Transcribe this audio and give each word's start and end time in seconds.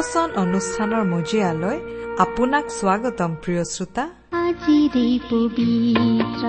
ভক্তিবচন 0.00 0.30
অনুষ্ঠানৰ 0.42 1.02
মজিয়ালৈ 1.14 1.78
আপোনাক 2.24 2.64
স্বাগতম 2.78 3.30
প্ৰিয় 3.42 3.64
শ্ৰোতা। 3.72 4.04
আজিৰে 4.40 5.08
পবিত্ৰ 5.30 6.44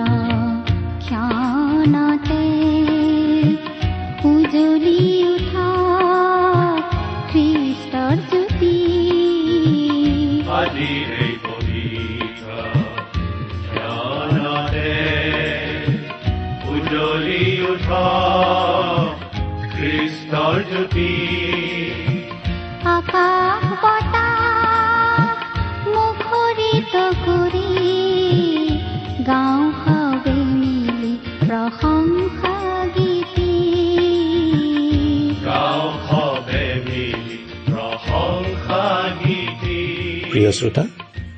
প্ৰিয় 40.41 40.57
শ্ৰোতা 40.59 40.83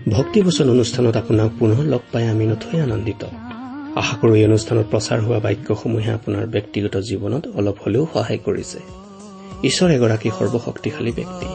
ভক্তিবচন 0.09 0.68
অনুষ্ঠানত 0.70 1.16
আপোনাক 1.18 1.50
পুনৰ 1.59 1.80
লগ 1.84 2.04
পাই 2.12 2.28
আমি 2.28 2.46
নথৈ 2.48 2.78
আনন্দিত। 2.80 3.23
আশা 3.95 4.16
কৰো 4.22 4.36
এই 4.36 4.45
অনুষ্ঠানত 4.45 4.86
প্ৰচাৰ 4.92 5.20
হোৱা 5.26 5.40
বাক্যসমূহে 5.40 6.12
আপোনাৰ 6.12 6.45
ব্যক্তিগত 6.48 6.95
জীৱনত 7.10 7.44
অলপ 7.56 7.78
হলেও 7.86 8.08
সহায় 8.14 8.40
কৰিছে। 8.45 8.80
ঈশ্বৰ 9.64 9.90
এগৰাকী 9.92 10.30
সৰ্বশক্তিশালী 10.40 11.12
ব্যক্তি। 11.12 11.48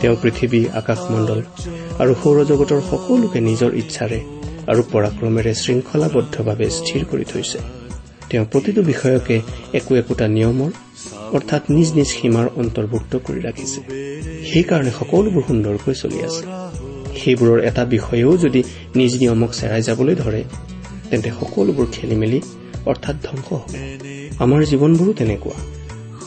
তেওঁ 0.00 0.16
পৃথিৱী 0.22 0.60
আকাশমণ্ডল 0.80 1.40
আৰু 1.98 2.12
সৌৰজগতৰ 2.22 2.80
সকলোকে 2.90 3.40
নিজৰ 3.40 3.70
ইচ্ছাৰে 3.74 4.20
আৰু 4.66 4.82
পৰাক্ৰমেৰে 4.92 5.52
শৃংখলাবদ্ধভাৱে 5.54 6.66
স্থিৰ 6.78 7.02
কৰি 7.10 7.24
থৈছে। 7.24 7.58
তেওঁ 8.30 8.44
প্ৰতিটো 8.52 8.80
বিষয়কে 8.82 9.36
একো 9.74 9.92
একোটা 9.96 10.28
নিয়মৰ 10.28 10.70
অৰ্থাৎ 11.36 11.62
নিজ 11.70 11.88
নিজ 11.94 12.08
সীমাৰ 12.16 12.46
অন্তৰ্ভুক্ত 12.56 13.12
কৰি 13.26 13.40
ৰাখিছে। 13.40 13.80
সেইকাৰণে 14.50 14.90
সকলোবোৰ 15.00 15.42
সুন্দৰকৈ 15.48 15.94
চলি 15.94 16.18
আছে। 16.28 16.69
সেইবোৰৰ 17.16 17.58
এটা 17.64 17.84
বিষয়েও 17.84 18.36
যদি 18.36 18.62
নিজ 18.94 19.12
নিয়মক 19.20 19.50
চেৰাই 19.52 19.82
যাবলৈ 19.82 20.14
ধৰে 20.14 20.44
তেন্তে 21.10 21.30
সকলোবোৰ 21.40 21.86
খেলি 21.92 22.16
মেলি 22.16 22.40
অৰ্থাৎ 22.86 23.16
ধ্বংস 23.22 23.48
হ'ব। 23.52 23.70
আমাৰ 24.38 24.60
জীৱনবোৰো 24.62 25.12
তেনেকুৱা। 25.12 25.58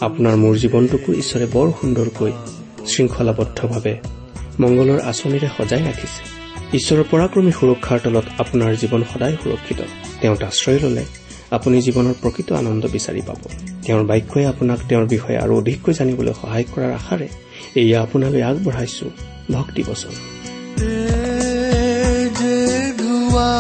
আপোনাৰ 0.02 0.36
মোৰ 0.36 0.56
জীৱনটোকো 0.58 1.14
ঈশ্বৰে 1.14 1.46
বৰ 1.46 1.68
সুন্দৰকৈ 1.82 2.32
শৃংখলাবদ্ধভাৱে 2.88 3.96
মংগলৰ 4.60 5.00
আঁচনিৰে 5.00 5.48
সজাই 5.58 5.82
ৰাখিছে। 5.82 6.22
ঈশ্বৰৰ 6.78 7.04
পৰাক্ৰমী 7.12 7.52
সুৰক্ষাৰ 7.52 8.00
তলত 8.04 8.26
আপোনাৰ 8.38 8.72
জীৱন 8.76 9.04
সদায় 9.14 9.36
সুৰক্ষিত। 9.44 9.80
তেওঁত 10.22 10.44
আশ্ৰয় 10.44 10.80
ললে 10.84 11.04
আপুনি 11.52 11.78
জীৱনৰ 11.82 12.14
প্ৰকৃত 12.22 12.50
আনন্দ 12.54 12.84
বিচাৰি 12.86 13.22
পাব। 13.28 13.42
তেওঁৰ 13.86 14.04
বাক্যই 14.04 14.46
আপোনাক 14.46 14.80
তেওঁৰ 14.90 15.06
বিষয়ে 15.06 15.38
আৰু 15.38 15.54
অধিককৈ 15.58 15.94
জানিবলৈ 15.94 16.34
সহায় 16.42 16.66
কৰাৰ 16.76 16.92
আশাৰে 16.92 17.28
এয়া 17.76 18.02
আপোনালৈ 18.02 18.42
আগবঢ়াইছো। 18.42 19.06
ভক্তি 19.52 19.84
বচন 19.88 20.33
যে 22.40 22.60
ধোৱা 22.98 23.52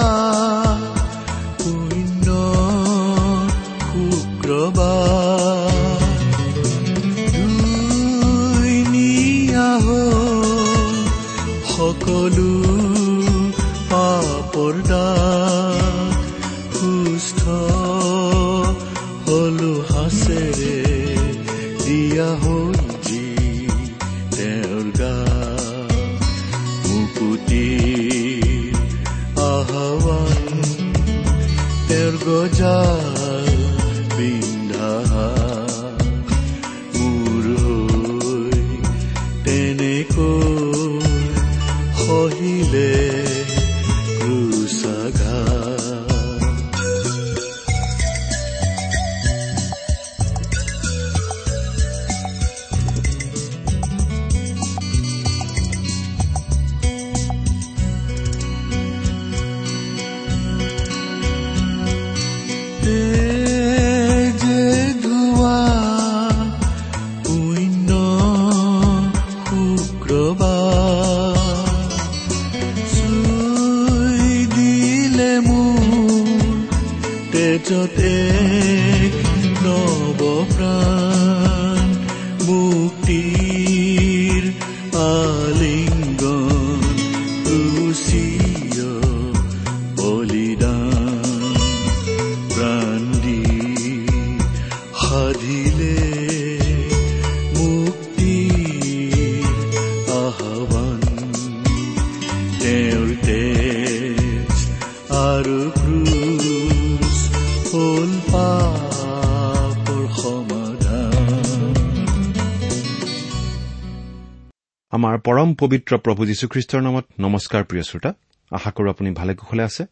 আমাৰ 115.14 115.22
পৰম 115.22 115.54
পবিত্ৰ 115.54 115.98
প্ৰভু 115.98 116.26
যীশুখ্ৰীষ্টৰ 116.26 116.82
নামত 116.82 117.06
নমস্কাৰ 117.20 117.64
প্ৰিয় 117.64 117.84
শ্ৰোতা 117.84 118.14
আশা 118.52 118.72
কৰো 118.72 118.90
আপুনি 118.90 119.12
ভালে 119.12 119.36
কুশলে 119.36 119.64
আছে। 119.64 119.86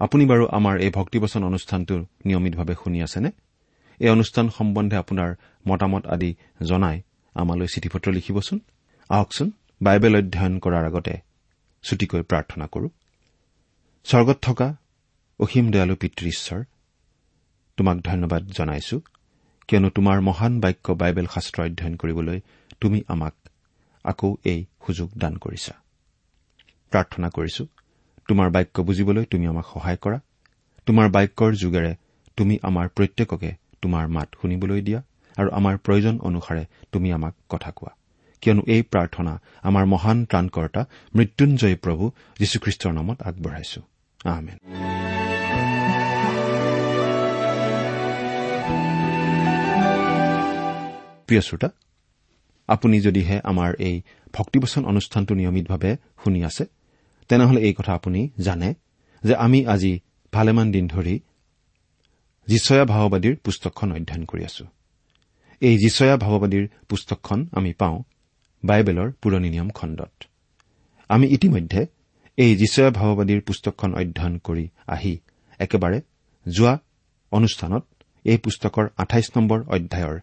আপুনি 0.00 0.26
বাৰু 0.26 0.44
আমাৰ 0.48 0.80
এই 0.80 0.90
ভক্তিবচন 0.90 1.44
অনুষ্ঠানটো 1.44 1.94
নিয়মিতভাৱে 2.26 2.74
শুনি 2.84 3.02
আছেনে? 3.02 3.30
এই 3.98 4.08
অনুষ্ঠান 4.08 4.48
সম্বন্ধে 4.48 4.96
আপোনাৰ 4.96 5.30
মতামত 5.68 6.06
আদি 6.06 6.34
জনাই 6.68 7.02
আমালৈ 7.34 7.66
চিঠি 7.66 7.88
পত্ৰ 7.88 8.12
লিখিবচোন। 8.12 8.58
আহকচোন 9.08 9.52
বাইবেল 9.82 10.16
অধ্যয়ন 10.16 10.58
কৰাৰ 10.58 10.84
আগতে 10.84 11.14
ছুটিকৈ 11.82 12.22
প্ৰাৰ্থনা 12.22 12.66
কৰো। 12.66 12.88
স্বৰ্গত 14.04 14.38
থকা 14.42 14.76
অসীম 15.40 15.70
দয়ালু 15.70 15.94
পিতৃ 15.96 16.26
ঈশ্বৰ 16.26 16.64
তোমাক 17.76 17.96
ধন্যবাদ 18.00 18.42
জনাইছো 18.46 19.00
কিয়নো 19.68 19.88
তোমাৰ 19.88 20.20
মহান 20.20 20.60
বাক্য 20.60 20.92
বাইবেল 20.92 21.26
শাস্ত্ৰ 21.34 21.62
অধ্যয়ন 21.62 21.94
কৰিবলৈ 21.96 22.40
তুমি 22.80 23.02
আমাক 23.08 23.34
আকৌ 24.04 24.36
এই 24.44 24.66
সুযোগ 24.86 25.10
দান 25.18 25.36
কৰিছা। 25.36 25.72
প্ৰাৰ্থনা 26.90 27.28
কৰিছো 27.28 27.66
তোমাৰ 28.28 28.50
বাক্য 28.50 28.82
বুজিবলৈ 28.82 29.24
তুমি 29.24 29.46
আমাক 29.46 29.64
সহায় 29.74 29.96
কৰা। 29.96 30.20
তোমাৰ 30.86 31.08
বাক্যৰ 31.08 31.54
যোগেৰে 31.54 31.94
তুমি 32.36 32.58
আমাৰ 32.62 32.88
প্ৰত্যেককে 32.88 33.54
তোমাৰ 33.82 34.08
মাত 34.08 34.28
শুনিবলৈ 34.42 34.80
দিয়া 34.80 35.02
আৰু 35.36 35.50
আমাৰ 35.50 35.76
প্ৰয়োজন 35.76 36.18
অনুসাৰে 36.18 36.64
তুমি 36.92 37.12
আমাক 37.12 37.34
কথা 37.48 37.70
কোৱা। 37.70 37.92
কিয়নো 38.40 38.62
এই 38.66 38.82
প্ৰাৰ্থনা 38.82 39.40
আমাৰ 39.62 39.84
মহান 39.86 40.24
ত্ৰাণকৰ্তা 40.24 40.84
মৃত্যুঞ্জয় 41.14 41.76
প্ৰভু 41.76 42.10
যীশুখ্ৰীষ্টৰ 42.38 42.92
নামত 42.92 43.22
আগবঢ়াইছো। 43.22 43.80
প্ৰিয় 51.26 51.40
শ্ৰোতা 51.40 51.68
আপুনি 52.74 52.96
যদিহে 53.06 53.36
আমাৰ 53.50 53.70
এই 53.88 53.96
ভক্তিবচন 54.36 54.82
অনুষ্ঠানটো 54.84 55.32
নিয়মিতভাৱে 55.40 55.92
শুনি 56.22 56.40
আছে 56.48 56.64
তেনেহলে 57.30 57.60
এই 57.68 57.74
কথা 57.78 57.92
আপুনি 57.94 58.20
জানে 58.46 58.68
যে 59.22 59.34
আমি 59.44 59.58
আজি 59.74 59.92
ভালেমান 60.32 60.66
দিন 60.74 60.84
ধৰি 60.94 61.14
যিচয়া 62.48 62.84
ভাৱবাদীৰ 62.92 63.34
পুস্তকখন 63.44 63.88
অধ্যয়ন 63.92 64.24
কৰি 64.30 64.42
আছো। 64.44 64.64
এই 65.62 65.76
যিচয়া 65.82 66.14
ভাৱবাদীৰ 66.24 66.64
পুস্তকখন 66.88 67.38
আমি 67.58 67.70
পাওঁ 67.80 67.96
বাইবেলৰ 68.62 69.08
পুৰণি 69.22 69.48
নিয়ম 69.54 69.70
খণ্ডত। 69.78 70.14
আমি 71.10 71.26
ইতিমধ্যে 71.36 71.80
এই 72.38 72.52
যিচয়া 72.56 72.90
ভাৱবাদীৰ 72.90 73.40
পুস্তকখন 73.40 73.90
অধ্যয়ন 74.00 74.34
কৰি 74.46 74.64
আহি 74.94 75.14
একেবাৰে 75.60 75.98
যোৱা 76.46 76.74
অনুষ্ঠানত 77.32 77.84
এই 78.24 78.38
পুস্তকৰ 78.44 78.84
আঠাইছ 79.02 79.26
নম্বৰ 79.36 79.58
অধ্যায়ৰ 79.74 80.16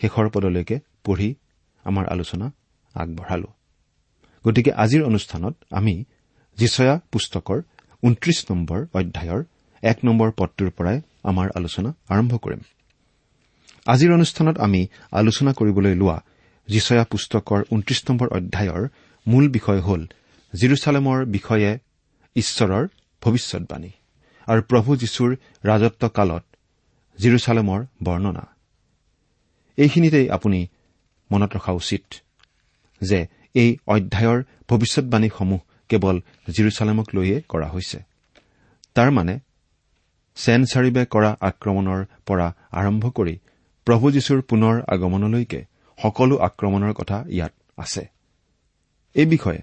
শেষৰ 0.00 0.26
পদলৈকে 0.34 0.76
পঢ়ি 1.04 1.28
আমাৰ 1.84 2.06
আলোচনা 2.06 2.52
আগবঢ়ালো। 2.94 3.48
গতিকে 4.44 4.72
আজিৰ 4.72 5.02
অনুষ্ঠানত 5.04 5.54
আমি 5.70 6.04
যিচয়া 6.58 7.00
পুস্তকৰ 7.12 7.62
ঊনত্ৰিশ 8.02 8.46
নম্বৰ 8.50 8.80
অধ্যায়ৰ 8.94 9.44
এক 9.82 9.98
নম্বৰ 10.04 10.30
পদটোৰ 10.36 10.70
পৰাই 10.70 11.00
আমাৰ 11.22 11.48
আলোচনা 11.54 11.94
আৰম্ভ 12.08 12.36
কৰিম। 12.36 12.60
আজিৰ 13.86 14.12
অনুষ্ঠানত 14.12 14.58
আমি 14.58 14.86
আলোচনা 15.12 15.52
কৰিবলৈ 15.52 15.94
লোৱা 15.94 16.22
যিচয়া 16.68 17.04
পুস্তকৰ 17.04 17.60
ঊনত্ৰিশ 17.72 18.04
নম্বৰ 18.10 18.28
অধ্যায়ৰ 18.28 18.88
মূল 19.26 19.48
বিষয় 19.48 19.80
হ'ল 19.80 20.02
জিৰচালেমৰ 20.52 21.24
বিষয়ে 21.24 21.78
ঈশ্বৰৰ 22.36 22.88
ভৱিষ্যৎবাণী 23.22 23.90
আৰু 24.46 24.62
প্ৰভু 24.62 24.96
যীশুৰ 24.96 25.36
ৰাজত্ব 25.64 26.08
কালত 26.08 26.44
জিৰচালেমৰ 27.18 27.80
বৰ্ণনা। 28.02 28.44
এইখিনিতেই 29.76 30.30
আপুনি 30.30 30.66
মনত 31.30 31.50
ৰখা 31.56 31.72
উচিত 31.72 32.04
যে 33.02 33.18
এই 33.54 33.70
অধ্যায়ৰ 33.86 34.38
ভৱিষ্যৎবাণীসমূহ 34.68 35.60
কেৱল 35.90 36.16
জিৰচালেমক 36.54 37.06
লৈয়ে 37.14 37.36
কৰা 37.48 37.68
হৈছে। 37.68 37.98
তাৰ 38.96 39.08
মানে 39.10 39.34
চেন 40.36 40.60
চাৰিবে 40.64 41.02
কৰা 41.14 41.30
আক্ৰমণৰ 41.40 42.00
পৰা 42.26 42.46
আৰম্ভ 42.72 43.04
কৰি 43.18 43.34
প্ৰভু 43.86 44.06
যীশুৰ 44.10 44.40
পুনৰ 44.50 44.74
আগমনলৈকে 44.94 45.60
সকলো 45.98 46.34
আক্ৰমণৰ 46.48 46.92
কথা 46.92 47.16
ইয়াত 47.28 47.52
আছে। 47.76 48.02
এই 49.16 49.26
বিষয়ে 49.26 49.60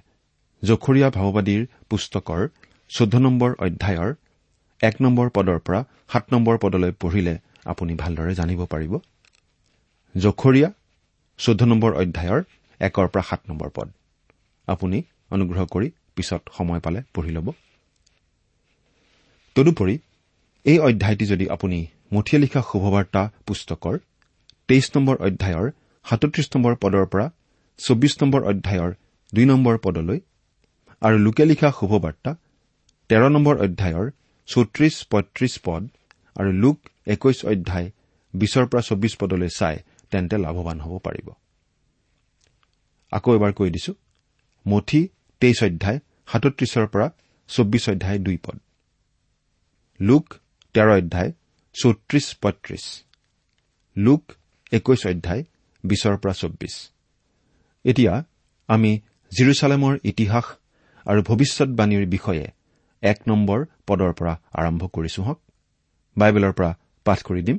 জখৰীয়া 0.63 1.09
ভাওবাদীৰ 1.09 1.61
পুস্তকৰ 1.89 2.41
চৈধ্য 2.89 3.17
নম্বৰ 3.17 3.51
অধ্যায়ৰ 3.65 4.09
এক 4.81 4.95
নম্বৰ 5.01 5.27
পদৰ 5.29 5.59
পৰা 5.59 5.79
সাত 6.11 6.23
নম্বৰ 6.33 6.55
পদলৈ 6.57 6.91
পঢ়িলে 7.01 7.35
আপুনি 7.65 7.93
ভালদৰে 7.95 8.33
জানিব 8.39 8.61
পাৰিব। 8.65 8.93
জখৰীয়া 10.15 10.69
চৈধ্য 11.39 11.63
নম্বৰ 11.71 11.91
অধ্যায়ৰ 12.01 12.41
একৰ 12.81 13.07
পৰা 13.13 13.23
সাত 13.29 13.41
নম্বৰ 13.49 13.69
পদ। 13.77 13.87
আপুনি 14.67 14.97
অনুগ্ৰহ 15.35 15.61
কৰি 15.73 15.87
পিছত 16.15 16.41
সময় 16.57 16.81
পালে 16.85 16.99
পঢ়ি 17.13 17.31
ল'ব। 17.37 17.47
তদুপৰি 19.55 19.95
এই 20.65 20.77
অধ্যায়টি 20.79 21.25
যদি 21.25 21.45
আপুনি 21.55 21.77
মঠিয়া 22.13 22.39
লিখা 22.43 22.61
শুভবাৰ্তা 22.69 23.21
পুস্তকৰ 23.47 23.95
তেইছ 24.69 24.85
নম্বৰ 24.95 25.15
অধ্যায়ৰ 25.27 25.67
সাতত্ৰিশ 26.05 26.47
নম্বৰ 26.53 26.73
পদৰ 26.83 27.05
পৰা 27.11 27.25
চৌবিশ 27.79 28.13
নম্বৰ 28.21 28.41
অধ্যায়ৰ 28.51 28.91
দুই 29.33 29.45
নম্বৰ 29.45 29.75
পদলৈ 29.85 30.19
আৰু 31.01 31.17
লোকে 31.25 31.43
লিখা 31.51 31.69
শুভবাৰ্তা 31.79 32.31
তেৰ 33.09 33.23
নম্বৰ 33.35 33.55
অধ্যায়ৰ 33.65 34.05
চৌত্ৰিশ 34.47 34.95
পঁয়ত্ৰিশ 35.11 35.53
পদ 35.65 35.81
আৰু 36.35 36.49
লোক 36.63 36.77
একৈশ 37.13 37.39
অধ্যায় 37.51 37.87
বিছৰ 38.33 38.65
পৰা 38.71 38.81
চৌবিশ 38.89 39.13
পদলৈ 39.21 39.49
চাই 39.59 39.75
তেন্তে 40.11 40.35
লাভৱান 40.37 40.77
হ'ব 40.79 40.93
পাৰিব। 40.99 41.27
আকৌ 43.11 43.29
এবাৰ 43.35 43.51
কৈ 43.53 43.69
দিছো 43.69 43.93
মঠি 44.65 45.01
তেইছ 45.41 45.59
অধ্যায় 45.63 45.99
সাতত্ৰিশৰ 46.31 46.85
পৰা 46.87 47.07
চৌব্বিছ 47.49 47.83
অধ্যায় 47.89 48.19
দুই 48.19 48.37
পদ। 48.45 48.57
লোক 49.99 50.25
তেৰ 50.75 50.89
অধ্যায় 50.97 51.31
চৌত্ৰিশ 51.75 52.25
পঁয়ত্ৰিশ। 52.41 52.85
লোক 53.95 54.21
একৈশ 54.71 55.01
অধ্যায় 55.05 55.43
বিছৰ 55.83 56.15
পৰা 56.17 56.33
চৌব্বিছ 56.33 56.75
এতিয়া 57.85 58.13
আমি 58.69 58.91
জিৰচালেমৰ 59.31 59.93
ইতিহাস 60.03 60.45
আৰু 61.05 61.19
ভৱিষ্যৎবাণীৰ 61.21 62.05
বিষয়ে 62.05 62.45
এক 63.03 63.17
নম্বৰ 63.27 63.59
পদৰ 63.87 64.11
পৰা 64.13 64.33
আৰম্ভ 64.59 64.81
কৰিছো 64.95 65.21
হওক। 65.23 65.39
বাইবেলৰ 66.17 66.53
পৰা 66.57 66.71
পাঠ 67.05 67.19
কৰি 67.23 67.41
দিম। 67.41 67.57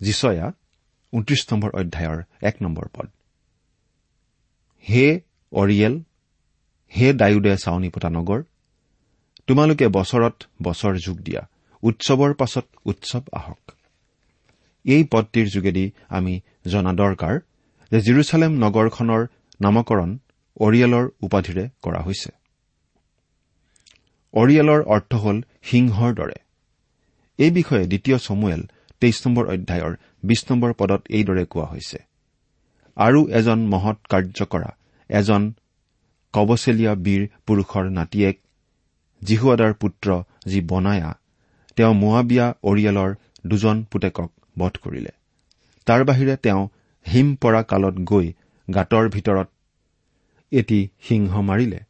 যিচয়া 0.00 0.46
ঊনত্ৰিশ 1.12 1.40
নম্বৰ 1.50 1.70
অধ্যায়ৰ 1.80 2.18
এক 2.48 2.56
নম্বৰ 2.62 2.86
পদ। 2.94 3.08
হে 4.84 5.06
অৰিয়েল 5.52 5.94
হে 6.92 7.06
ডায়ুদে 7.20 7.52
চাউনি 7.64 7.88
পতা 7.94 8.08
নগৰ 8.16 8.40
তোমালোকে 9.46 9.86
বছৰত 9.96 10.36
বছৰ 10.62 10.94
যোগ 11.06 11.16
দিয়া 11.26 11.42
উৎসৱৰ 11.82 12.32
পাছত 12.34 12.66
উৎসৱ 12.90 13.24
আহক। 13.32 13.62
এই 14.84 15.02
পদটিৰ 15.12 15.46
যোগেদি 15.54 15.84
আমি 16.08 16.34
জনা 16.72 16.92
দৰকাৰ 16.92 17.34
যে 17.92 17.98
জিৰচালেম 18.06 18.52
নগৰখনৰ 18.64 19.22
নামকৰণ 19.60 20.10
অৰিয়েলৰ 20.60 21.04
উপাধিৰে 21.22 21.64
কৰা 21.82 22.00
হৈছে। 22.06 22.30
অৰিয়েলৰ 24.34 24.80
অৰ্থ 24.94 25.12
হ'ল 25.14 25.38
সিংহৰ 25.62 26.10
দৰে। 26.14 26.38
এই 27.38 27.50
বিষয়ে 27.50 27.84
দ্বিতীয় 27.86 28.18
চমুৱেল 28.18 28.62
তেইছ 29.02 29.16
নম্বৰ 29.26 29.44
অধ্যায়ৰ 29.54 29.92
বিশ 30.22 30.40
নম্বৰ 30.50 30.72
পদত 30.72 31.02
এইদৰে 31.10 31.44
কোৱা 31.44 31.66
হৈছে। 31.66 31.98
আৰু 32.96 33.20
এজন 33.28 33.58
মহৎ 33.66 33.98
কাৰ্য 34.08 34.38
কৰা 34.44 34.70
এজন 35.10 35.42
কবচেলীয়া 36.34 36.92
বীৰ 37.04 37.22
পুৰুষৰ 37.46 37.84
নাতিয়েক 37.90 38.36
জিহুৱাদাৰ 39.22 39.72
পুত্ৰ 39.74 40.08
যি 40.46 40.60
বনায়া 40.60 41.10
তেওঁ 41.76 41.94
মোৱাবিয়া 41.94 42.46
অৰিয়েলৰ 42.62 43.10
দুজন 43.46 43.76
পুতেকক 43.90 44.30
বধ 44.58 44.74
কৰিলে। 44.82 45.12
তাৰ 45.86 46.04
বাহিৰে 46.04 46.36
তেওঁ 46.36 46.62
হিম 47.06 47.28
পৰা 47.36 47.62
কালত 47.62 47.96
গৈ 48.10 48.26
গাঁতৰ 48.68 49.08
ভিতৰত 49.08 49.48
এটি 50.52 50.80
সিংহ 51.08 51.32
মাৰিলে। 51.40 51.80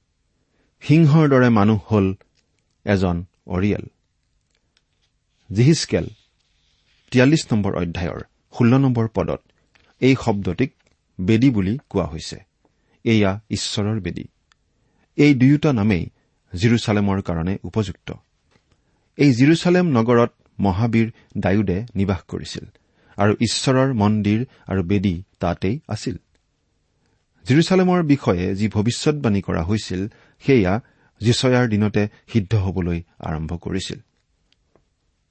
সিংহৰ 0.83 1.25
দৰে 1.29 1.49
মানুহ 1.49 1.81
হ'ল 1.89 2.07
এজন 2.87 3.17
অৰিয়েল। 3.47 3.85
জিহিচকেল 5.51 6.07
তিয়াল্লিছ 7.13 7.53
নম্বৰ 7.53 7.73
অধ্যায়ৰ 7.75 8.21
ষোল্ল 8.59 8.79
নম্বৰ 8.79 9.09
পদত 9.09 9.41
এই 10.01 10.15
শব্দটিক 10.21 10.71
বেদী 11.21 11.51
বুলি 11.51 11.79
কোৱা 11.91 12.07
হৈছে। 12.07 12.39
এয়া 13.05 13.41
ঈশ্বৰৰ 13.51 14.01
বেদী। 14.01 14.25
এই 15.17 15.35
দুয়োটা 15.35 15.73
নামেই 15.73 16.05
জিৰচালেমৰ 16.53 17.23
কাৰণে 17.23 17.59
উপযুক্ত। 17.65 18.13
এই 19.17 19.31
জিৰচালেম 19.33 19.87
নগৰত 19.87 20.33
মহাবীৰ 20.61 21.09
ডায়ুদে 21.39 21.79
নিবাস 21.95 22.21
কৰিছিল 22.29 22.65
আৰু 23.17 23.33
ঈশ্বৰৰ 23.41 23.93
মন্দিৰ 23.93 24.41
আৰু 24.67 24.83
বেদী 24.83 25.23
তাতেই 25.41 25.81
আছিল। 25.89 26.17
জিৰচালেমৰ 27.45 28.03
বিষয়ে 28.03 28.55
যি 28.55 28.69
ভৱিষ্যৎবাণী 28.69 29.41
কৰা 29.41 29.63
হৈছিল 29.63 30.09
সেয়া 30.43 30.81
যিচয়াৰ 31.21 31.69
দিনতে 31.69 32.03
সিদ্ধ 32.33 32.55
হবলৈ 32.55 33.03
আৰম্ভ 33.19 33.51
কৰিছিল। 33.57 33.99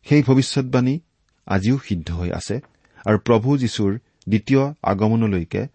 সেই 0.06 0.22
ভৱিষ্যৎবাণী 0.24 1.00
আজিও 1.48 1.78
সিদ্ধ 1.78 2.12
হৈ 2.12 2.32
আছে 2.32 2.62
আৰু 3.06 3.18
প্ৰভু 3.18 3.58
যীশুৰ 3.58 4.00
দ্বিতীয় 4.30 4.74
আগমনলৈকে 4.84 5.68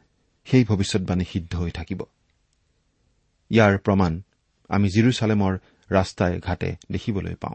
সেই 0.44 0.64
ভৱিষ্যৎবাণী 0.64 1.25
সিদ্ধ 1.25 1.56
হৈ 1.56 1.70
থাকিব। 1.70 2.02
ইয়াৰ 3.50 3.78
প্ৰমাণ 3.78 4.23
আমি 4.68 4.88
জিৰচালেমৰ 4.88 5.58
ৰাস্তাই 5.90 6.40
ঘাটে 6.40 6.76
দেখিবলৈ 6.92 7.35
পাওঁ। 7.35 7.54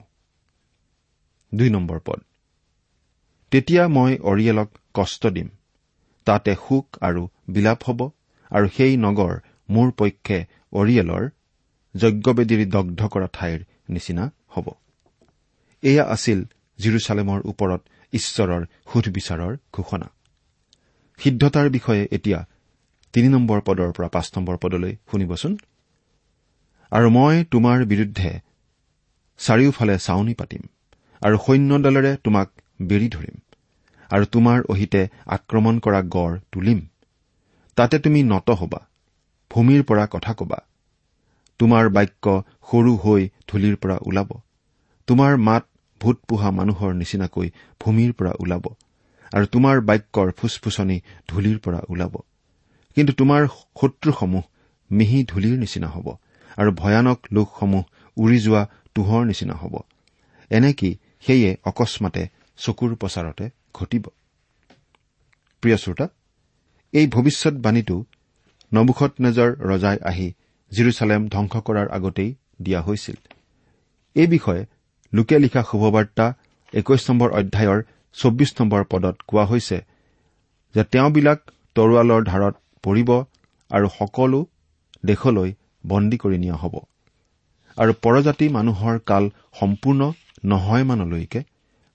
পদ। 2.05 2.19
তেতিয়া 3.51 3.87
মই 3.87 4.17
অৰিয়েলক 4.17 4.77
কষ্ট 4.93 5.27
দিম। 5.27 5.49
তাতে 6.25 6.55
সুখ 6.55 6.97
আৰু 7.01 7.27
বিলাপ 7.49 7.83
হ'ব 7.83 8.09
আৰু 8.51 8.67
সেই 8.77 8.97
নগৰ 8.97 9.39
মোৰ 9.69 9.91
পক্ষে 9.91 10.45
অৰিয়েলৰ 10.73 11.29
যজ্ঞবেদীৰ 11.95 12.69
দগ্ধ 12.69 13.07
কৰা 13.07 13.27
ঠাইৰ 13.33 13.59
নিচিনা 13.89 14.31
হ'ব। 14.49 14.69
এয়া 15.81 16.03
আছিল 16.03 16.43
জিৰচালেমৰ 16.79 17.41
ওপৰত 17.45 17.81
ঈশ্বৰৰ 18.13 18.63
সুধবিচাৰৰ 18.93 19.53
ঘোষণা। 19.73 20.07
সিদ্ধতাৰ 21.19 21.69
বিষয়ে 21.69 22.07
এতিয়া 22.11 22.39
তিনি 23.13 23.27
নম্বৰ 23.29 23.59
পদৰ 23.61 23.91
পৰা 23.91 24.07
পাঁচ 24.07 24.27
নম্বৰ 24.37 24.57
পদলৈ 24.57 24.93
শুনিবচোন। 25.11 25.57
আৰু 26.91 27.09
মই 27.09 27.35
তোমাৰ 27.51 27.85
বিৰুদ্ধে 27.85 28.31
চাৰিওফালে 29.39 29.95
চাউনি 29.97 30.33
পাতিম 30.33 30.63
আৰু 31.21 31.37
সৈন্যদলেৰে 31.45 32.11
তোমাক 32.23 32.47
বেৰি 32.81 33.07
ধৰিম 33.09 33.37
আৰু 34.09 34.25
তোমাৰ 34.25 34.61
অহিতে 34.69 35.01
আক্ৰমণ 35.27 35.79
কৰা 35.79 36.01
গড় 36.01 36.39
তুলিম। 36.51 36.79
তাতে 37.77 37.99
তুমি 37.99 38.23
নত 38.23 38.49
হবা 38.49 38.81
ভূমিৰ 39.51 39.81
পৰা 39.83 40.05
কথা 40.11 40.33
কবা। 40.33 40.59
তোমাৰ 41.59 41.89
বাক্য 41.89 42.25
সৰু 42.71 42.91
হৈ 42.97 43.29
ধূলিৰ 43.47 43.75
পৰা 43.75 43.97
ওলাব। 44.01 44.29
তোমাৰ 45.07 45.37
মাত 45.37 45.63
ভূত 46.01 46.17
পোহা 46.27 46.49
মানুহৰ 46.59 46.91
নিচিনাকৈ 47.01 47.47
ভূমিৰ 47.81 48.11
পৰা 48.17 48.31
ওলাব 48.43 48.65
আৰু 49.31 49.45
তোমাৰ 49.53 49.75
বাক্যৰ 49.89 50.29
ফুচফুচনি 50.37 50.97
ধূলিৰ 51.29 51.57
পৰা 51.65 51.79
ওলাব। 51.91 52.13
কিন্তু 52.97 53.11
তোমাৰ 53.13 53.41
শত্ৰুসমূহ 53.79 54.43
মিহি 54.91 55.19
ধূলিৰ 55.31 55.55
নিচিনা 55.63 55.89
হ'ব 55.93 56.07
আৰু 56.57 56.69
ভয়ানক 56.81 57.19
লোকসমূহ 57.35 57.83
উৰি 58.17 58.39
যোৱা 58.45 58.63
তোহৰ 58.95 59.21
নিচিনা 59.25 59.55
হ'ব। 59.61 59.75
এনেকি 60.51 60.89
সেয়ে 61.25 61.51
অকস্মাতে 61.65 62.23
চকুৰ 62.59 62.91
প্ৰচাৰতে 63.01 63.45
ঘটিব। 63.73 64.03
প্ৰিয় 65.63 65.77
শ্ৰোতা 65.77 66.05
এই 66.93 67.05
ভৱিষ্যৎবাণীটো 67.07 67.97
নবুখত 68.71 69.11
নেজৰ 69.19 69.49
ৰজাই 69.71 69.97
আহি 70.09 70.27
জিৰচালেম 70.71 71.21
ধ্বংস 71.29 71.53
কৰাৰ 71.67 71.87
আগতেই 71.97 72.29
দিয়া 72.61 72.81
হৈছিল। 72.81 73.17
এই 74.15 74.27
বিষয়ে 74.27 74.63
লোকে 75.13 75.37
লিখা 75.39 75.61
শুভবাৰ্তা 75.69 76.25
একৈশ 76.73 77.01
নম্বৰ 77.09 77.29
অধ্যায়ৰ 77.39 77.79
চৌব্বিছ 78.15 78.51
নম্বৰ 78.59 78.81
পদত 78.91 79.15
কোৱা 79.27 79.45
হৈছে 79.45 79.77
যে 80.75 80.83
তেওঁবিলাক 80.83 81.39
তৰোৱালৰ 81.75 82.21
ধাৰত 82.23 82.55
পৰিব 82.83 83.09
আৰু 83.71 83.87
সকলো 83.99 84.39
দেশলৈ 85.05 85.49
বন্দী 85.87 86.17
কৰি 86.17 86.37
নিয়া 86.37 86.55
হ'ব। 86.55 86.75
আৰু 87.77 87.91
পৰজাতি 88.01 88.47
মানুহৰ 88.49 88.95
কাল 89.09 89.23
সম্পূৰ্ণ 89.59 90.01
নহয়মানলৈকে 90.43 91.41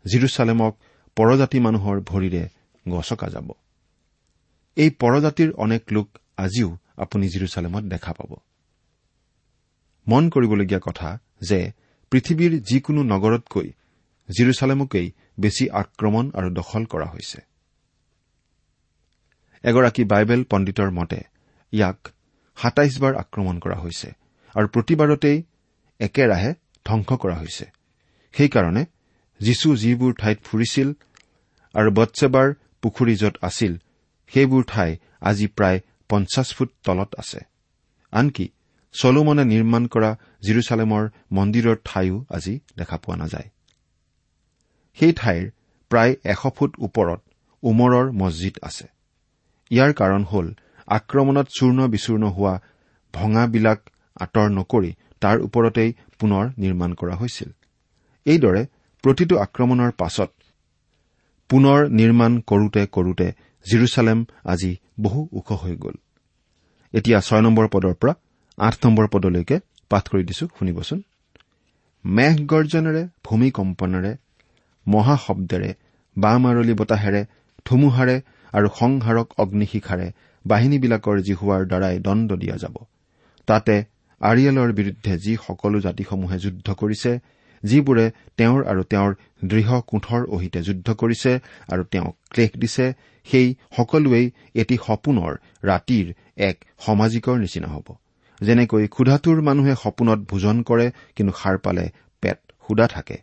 জিৰচালেমক 0.04 0.73
পৰজাতি 1.16 1.58
মানুহৰ 1.61 1.96
ভৰিৰে 2.00 2.42
গছকা 2.87 3.28
যাব। 3.28 3.49
এই 4.76 4.90
পৰজাতিৰ 5.02 5.50
অনেক 5.56 5.82
লোক 5.92 6.08
আজিও 6.37 6.70
আপুনি 6.96 7.26
জিৰচালেমত 7.28 7.85
দেখা 7.85 8.12
পাব। 8.12 8.30
মন 10.06 10.25
কৰিবলগীয়া 10.30 10.80
কথা 10.80 11.08
যে 11.40 11.61
পৃথিৱীৰ 12.12 12.52
যিকোনো 12.68 13.00
নগৰতকৈ 13.12 13.68
জিৰচালেমকেই 14.28 15.08
বেছি 15.40 15.64
আক্ৰমণ 15.80 16.25
আৰু 16.38 16.48
দখল 16.50 16.82
কৰা 16.92 17.06
হৈছে। 17.12 17.38
এগৰাকী 19.64 20.02
বাইবেল 20.04 20.40
পণ্ডিতৰ 20.50 20.90
মতে 20.90 21.20
ইয়াক 21.72 21.98
সাতাইশবাৰ 22.58 23.14
আক্ৰমণ 23.22 23.56
কৰা 23.58 23.76
হৈছে 23.82 24.08
আৰু 24.54 24.66
প্ৰতিবাৰতেই 24.75 25.38
একেৰাহে 26.00 26.50
ধ্বংস 26.86 27.10
কৰা 27.22 27.36
হৈছে। 27.40 27.66
সেইকাৰণে 28.34 28.82
যীশু 29.40 29.68
যিবোৰ 29.82 30.12
ঠাইত 30.20 30.38
ফুৰিছিল 30.46 30.88
আৰু 31.75 31.88
বৎসেবাৰ 31.98 32.48
পুখুৰী 32.82 33.14
য'ত 33.22 33.34
আছিল 33.48 33.72
সেইবোৰ 34.32 34.62
ঠাই 34.72 34.90
আজি 35.20 35.46
প্ৰায় 35.56 35.78
পঞ্চাছ 36.08 36.48
ফুট 36.56 36.70
তলত 36.84 37.10
আছে। 37.18 37.40
আনকি 38.12 38.46
চলোমনে 39.00 39.44
নিৰ্মাণ 39.52 39.82
কৰা 39.86 40.10
জিৰচালেমৰ 40.46 41.04
মন্দিৰৰ 41.32 41.76
ঠাইও 41.84 42.16
আজি 42.36 42.54
দেখা 42.78 42.96
পোৱা 42.96 43.16
নাযায়। 43.16 43.48
সেই 44.98 45.12
ঠাইৰ 45.12 45.42
প্ৰায় 45.90 46.12
এশ 46.32 46.42
ফুট 46.56 46.72
ওপৰত 46.78 47.20
উমৰৰ 47.62 48.06
মছজিদ 48.20 48.54
আছে। 48.68 48.86
ইয়াৰ 49.70 49.90
কাৰণ 50.00 50.22
হ'ল 50.30 50.46
আক্ৰমণত 50.88 51.46
চূৰ্ণ 51.56 51.78
বিচূৰ্ণ 51.88 52.24
হোৱা 52.26 52.54
ভঙাবিলাক 53.14 53.80
আঁতৰ 54.20 54.48
নকৰি 54.58 54.90
তাৰ 55.22 55.36
ওপৰতেই 55.40 55.90
পুনৰ 56.18 56.44
নিৰ্মাণ 56.62 56.90
কৰা 56.94 57.14
হৈছিল। 57.16 57.50
এইদৰে 58.26 58.62
প্ৰতিটো 59.04 59.34
আক্ৰমণৰ 59.38 59.90
পাছত 60.00 60.30
পুনৰ 61.50 61.78
নিৰ্মাণ 61.98 62.32
কৰোতে 62.40 62.82
কৰোতে 62.86 63.28
জিৰচালেম 63.66 64.18
আজি 64.44 64.72
বহু 65.00 65.20
ওখ 65.32 65.48
হৈ 65.62 65.74
গ'ল। 65.76 65.96
এতিয়া 66.94 67.18
ছয় 67.20 67.42
নম্বৰ 67.42 67.66
পদৰ 67.68 67.94
পৰা 67.94 68.12
আঠ 68.58 68.75
নম্বৰ 68.84 69.06
পদলৈকে 69.14 69.56
পাঠ 69.90 70.04
কৰি 70.12 70.22
দিছো 70.28 70.44
শুনিবচোন। 70.56 70.98
মেঘ 72.04 72.36
গৰ্জনেৰে 72.52 73.02
ভূমিকম্পনেৰে 73.26 74.12
মহাশব্দেৰে 74.86 75.70
বামাৰলি 76.16 76.75
বতাহেৰে 76.80 77.22
ধুমুহাৰে 77.66 78.16
আৰু 78.52 78.68
সংহাৰক 78.80 79.28
অগ্নিশিখাৰে 79.42 80.06
বাহিনীবিলাকৰ 80.44 81.16
জিহুৱাৰ 81.28 81.62
দ্বাৰাই 81.70 81.96
দণ্ড 82.06 82.30
দিয়া 82.42 82.56
যাব। 82.62 82.76
তাতে 83.48 83.75
আৰিয়েলৰ 84.20 84.70
বিৰুদ্ধে 84.78 85.12
যি 85.25 85.32
সকলো 85.46 85.78
জাতিসমূহে 85.86 86.36
যুদ্ধ 86.44 86.68
কৰিছে 86.80 87.12
যিবোৰে 87.62 88.06
তেওঁৰ 88.38 88.60
আৰু 88.70 88.82
তেওঁৰ 88.92 89.12
দৃঢ় 89.50 89.76
কোঠৰ 89.90 90.22
অহিতে 90.34 90.60
যুদ্ধ 90.68 90.88
কৰিছে 91.00 91.32
আৰু 91.72 91.82
তেওঁক 91.92 92.14
ক্লেশ 92.32 92.50
দিছে 92.62 92.86
সেই 93.26 93.46
সকলোৱেই 93.76 94.26
এটি 94.62 94.76
সপোনৰ 94.86 95.32
ৰাতিৰ 95.70 96.06
এক 96.48 96.56
সামাজিকৰ 96.86 97.36
নিচিনা 97.44 97.68
হ'ব। 97.68 97.88
যেনেকৈ 98.40 98.86
ক্ষুধাটোৰ 98.86 99.38
মানুহে 99.42 99.74
সপোনত 99.82 100.20
ভোজন 100.30 100.56
কৰে 100.62 100.86
কিন্তু 101.16 101.32
সাৰ 101.42 101.56
পালে 101.58 101.84
পেট 102.22 102.38
সুদা 102.68 102.86
থাকে। 102.86 103.16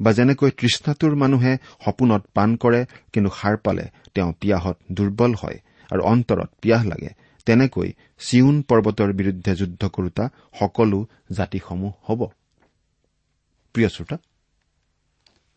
বা 0.00 0.10
যেনেকৈ 0.12 0.50
তৃষ্ণাটোৰ 0.50 1.14
মানুহে 1.16 1.52
সপোনত 1.84 2.22
পাণ 2.34 2.56
কৰে 2.56 2.80
কিন্তু 3.12 3.30
সাৰ 3.30 3.56
পালে 3.56 3.84
তেওঁ 4.14 4.32
পিয়াহত 4.40 4.76
দুৰ্বল 4.92 5.32
হয় 5.34 5.58
আৰু 5.90 6.02
অন্তৰত 6.02 6.50
পিয়াহ 6.60 6.82
লাগে। 6.84 7.10
তেনেকৈ 7.46 7.88
চিউন 8.18 8.56
পৰ্বতৰ 8.62 9.12
বিৰুদ্ধে 9.12 9.52
যুদ্ধ 9.54 9.82
কৰোতা 9.88 10.24
সকলো 10.58 10.98
জাতিসমূহ 11.30 11.92
হ'ব। 12.06 12.20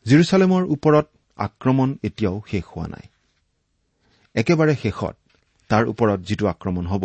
জিৰচালেমৰ 0.06 0.64
ওপৰত 0.66 1.08
আক্ৰমণ 1.40 1.90
এতিয়াও 2.04 2.38
শেষ 2.48 2.64
হোৱা 2.64 2.88
নাই। 2.88 3.06
একেবাৰে 4.36 4.76
শেষত 4.76 5.16
তাৰ 5.70 5.84
ওপৰত 5.86 6.20
যিটো 6.20 6.46
আক্ৰমণ 6.48 6.86
হ'ব 6.88 7.04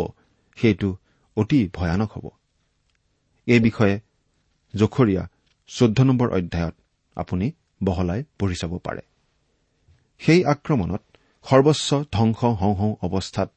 সেইটো 0.57 0.89
অতি 1.37 1.59
ভয়ানক 1.73 2.11
হ'ব। 2.13 2.25
এই 3.47 3.59
বিষয়ে 3.59 3.95
জখৰীয়া 4.73 5.23
চৈধ্য 5.67 6.03
নম্বৰ 6.03 6.29
অধ্যায়ত 6.29 6.75
আপুনি 7.15 7.51
বহলাই 7.83 8.23
পঢ়ি 8.39 8.55
চাব 8.55 8.73
পাৰে। 8.77 9.01
সেই 10.19 10.45
আক্ৰমণত 10.45 11.03
সৰ্বস্ব 11.45 12.03
ধ্বংস 12.11 12.43
হওঁ 12.43 12.75
হওঁ 12.75 12.95
অৱস্থাত 13.01 13.49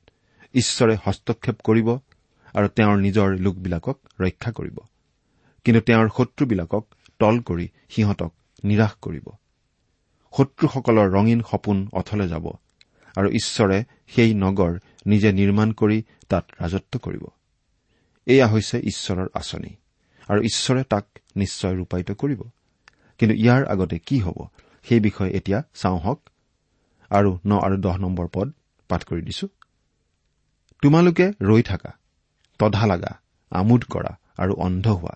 ঈশ্বৰে 0.55 0.95
হস্তক্ষেপ 1.05 1.57
কৰিব 1.65 1.89
আৰু 2.55 2.69
তেওঁৰ 2.69 2.97
নিজৰ 2.99 3.29
লোকবিলাকক 3.39 3.97
ৰক্ষা 4.21 4.51
কৰিব। 4.53 4.79
কিন্তু 5.65 5.81
তেওঁৰ 5.81 6.09
শত্ৰবিলাকক 6.17 6.85
তল 7.19 7.41
কৰি 7.41 7.67
সিহঁতক 7.91 8.33
নিৰাশ 8.65 8.93
কৰিব। 9.03 9.27
শত্ৰুসকলৰ 10.33 11.07
ৰঙীন 11.11 11.41
সপোন 11.51 11.79
অথলে 11.93 12.27
যাব 12.29 12.47
আৰু 13.17 13.29
ঈশ্বৰে 13.31 13.79
সেই 14.09 14.35
নগৰ 14.35 14.73
নিজে 15.07 15.31
নিৰ্মাণ 15.33 15.69
কৰি 15.73 16.03
তাত 16.29 16.45
ৰাজত্ব 16.63 16.99
কৰিব। 16.99 17.25
এয়া 18.31 18.47
হৈছে 18.49 18.77
ঈশ্বৰৰ 18.81 19.29
আঁচনি। 19.35 19.73
আৰু 20.29 20.41
ঈশ্বৰে 20.43 20.83
তাক 20.93 21.05
নিশ্চয় 21.37 21.75
ৰূপায়িত 21.77 22.11
কৰিব। 22.13 22.41
কিন্তু 23.19 23.35
ইয়াৰ 23.37 23.63
আগতে 23.67 23.97
কি 23.99 24.17
হ'ব? 24.19 24.39
সেই 24.85 25.01
বিষয়ে 25.01 25.31
এতিয়া 25.31 25.59
চাওঁহক 25.75 26.19
আৰু 27.11 27.31
ন 27.47 27.51
আৰু 27.59 27.77
দহ 27.77 27.97
নম্বৰ 27.97 28.27
পদ 28.33 28.49
পাঠ 28.89 29.01
কৰি 29.05 29.23
দিছো। 29.23 29.47
তোমালোকে 30.83 31.27
ৰৈ 31.43 31.63
থাকা 31.63 31.91
তধা 32.59 32.85
লাগা 32.87 33.13
আমোদ 33.51 33.83
কৰা 33.85 34.13
আৰু 34.37 34.53
অন্ধ 34.55 34.87
হোৱা। 34.89 35.15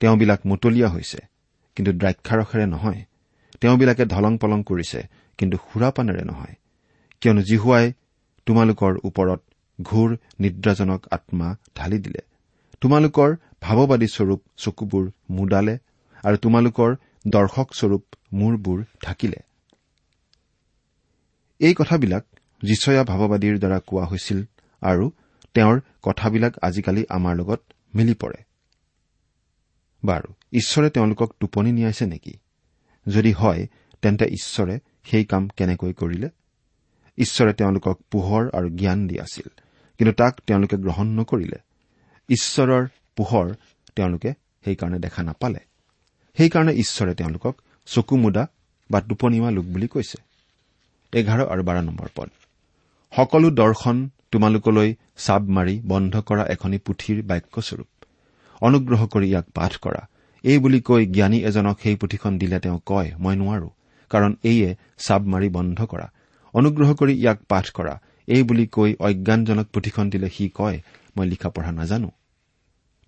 তেওঁবিলাক 0.00 0.40
মুতলীয়া 0.46 0.88
হৈছে 0.88 1.18
কিন্তু 1.76 1.92
দ্ৰাক্ষাৰসেৰে 1.92 2.66
নহয়। 2.66 3.00
তেওঁবিলাকে 3.60 4.04
ধলং 4.04 4.38
পলং 4.38 4.60
কৰিছে 4.62 5.00
কিন্তু 5.38 5.56
সুৰাপানেৰে 5.56 6.24
নহয়। 6.24 6.54
কিয়নো 7.20 7.42
জিহুৱাই 7.42 7.92
তোমালোকৰ 8.46 8.92
ওপৰত 9.04 9.40
ঘূৰ 9.82 10.16
নিদ্ৰাজনক 10.40 11.06
আত্মা 11.10 11.56
ঢালি 11.76 11.98
দিলে। 11.98 12.18
তোমালোকৰ 12.80 13.36
ভাৱবাদী 13.62 14.06
স্বৰূপ 14.06 14.42
চকুবোৰ 14.56 15.10
মুদালে 15.30 15.78
আৰু 16.24 16.36
তোমালোকৰ 16.36 16.96
দৰ্শকস্বৰূপ 17.28 18.04
মূৰবোৰ 18.32 18.84
ঢাকিলে। 19.04 19.36
এই 21.60 21.74
কথাবিলাক 21.74 22.24
যিচয়া 22.62 23.04
ভাৱবাদীৰ 23.04 23.58
দ্বাৰা 23.58 23.78
কোৱা 23.86 24.04
হৈছিল 24.04 24.44
আৰু 24.82 25.10
তেওঁৰ 25.54 25.80
কথাবিলাক 26.02 26.52
আজিকালি 26.62 27.04
আমাৰ 27.08 27.36
লগত 27.36 27.60
মিলি 27.94 28.14
পৰে। 28.14 28.36
বাৰু 30.04 30.34
ঈশ্বৰে 30.52 30.90
তেওঁলোকক 30.90 31.34
টোপনি 31.40 31.72
নিয়াইছে 31.72 32.06
নেকি? 32.06 32.38
যদি 33.08 33.32
হয় 33.32 33.66
তেন্তে 34.02 34.24
ঈশ্বৰে 34.24 34.78
সেই 35.04 35.24
কাম 35.24 35.48
কেনেকৈ 35.48 35.92
কৰিলে? 35.92 36.28
ঈশ্বৰে 37.18 37.52
তেওঁলোকক 37.52 38.00
পোহৰ 38.10 38.50
আৰু 38.52 38.68
জ্ঞান 38.70 39.06
দি 39.06 39.20
আছিল। 39.20 39.48
কিন্তু 39.98 40.12
তাক 40.12 40.40
তেওঁলোকে 40.46 40.76
গ্ৰহণ 40.76 41.06
নকৰিলে। 41.06 41.58
ঈশ্বৰৰ 42.28 42.86
পোহৰ 43.16 43.46
তেওঁলোকে 43.96 44.30
সেইকাৰণে 44.64 44.98
দেখা 44.98 45.22
নাপালে। 45.22 45.60
সেইকাৰণে 46.36 46.72
ঈশ্বৰে 46.72 47.14
তেওঁলোকক 47.14 47.54
চকু 47.86 48.16
মুদা 48.16 48.46
বা 48.90 49.00
টোপনিওৱা 49.00 49.50
লোক 49.50 49.64
বুলি 49.64 49.88
কৈছে। 49.88 50.18
এঘাৰ 51.12 51.40
আৰু 51.46 51.62
বাৰ 51.62 51.76
নম্বৰ 51.82 52.08
পদ। 52.14 52.28
সকলো 53.16 53.50
দৰ্শন 53.50 54.10
তোমালোকলৈ 54.32 54.94
চাব 55.16 55.42
মাৰি 55.48 55.80
বন্ধ 55.86 56.20
কৰা 56.20 56.44
এখনি 56.44 56.78
পুথিৰ 56.78 57.22
বাক্যস্বৰূপ। 57.22 57.88
অনুগ্ৰহ 58.60 59.06
কৰি 59.06 59.26
ইয়াক 59.28 59.46
পাঠ 59.54 59.76
কৰা। 59.76 60.02
এই 60.44 60.58
বুলি 60.58 60.80
কৈ 60.80 61.06
জ্ঞানী 61.06 61.38
এজনক 61.44 61.76
সেই 61.82 61.96
পুথিখন 61.96 62.38
দিলে 62.38 62.58
তেওঁ 62.60 62.80
কয় 62.86 63.10
মই 63.18 63.36
নোৱাৰো 63.36 63.68
কাৰণ 64.10 64.32
এইয়ে 64.42 64.76
চাব 64.98 65.22
মাৰি 65.26 65.48
বন্ধ 65.48 65.78
কৰা। 65.84 66.06
অনুগ্ৰহ 66.54 66.94
কৰি 66.94 67.12
ইয়াক 67.12 67.38
পাঠ 67.48 67.70
কৰা। 67.70 67.94
এই 68.28 68.42
বুলি 68.42 68.66
কৈ 68.66 68.90
অজ্ঞানজনক 68.98 69.66
পুথিখন 69.72 70.10
দিলে 70.10 70.28
সি 70.30 70.44
কয় 70.48 70.78
মই 71.16 71.26
লিখা 71.26 71.48
পঢ়া 71.50 71.72
নাজানো। 71.72 72.10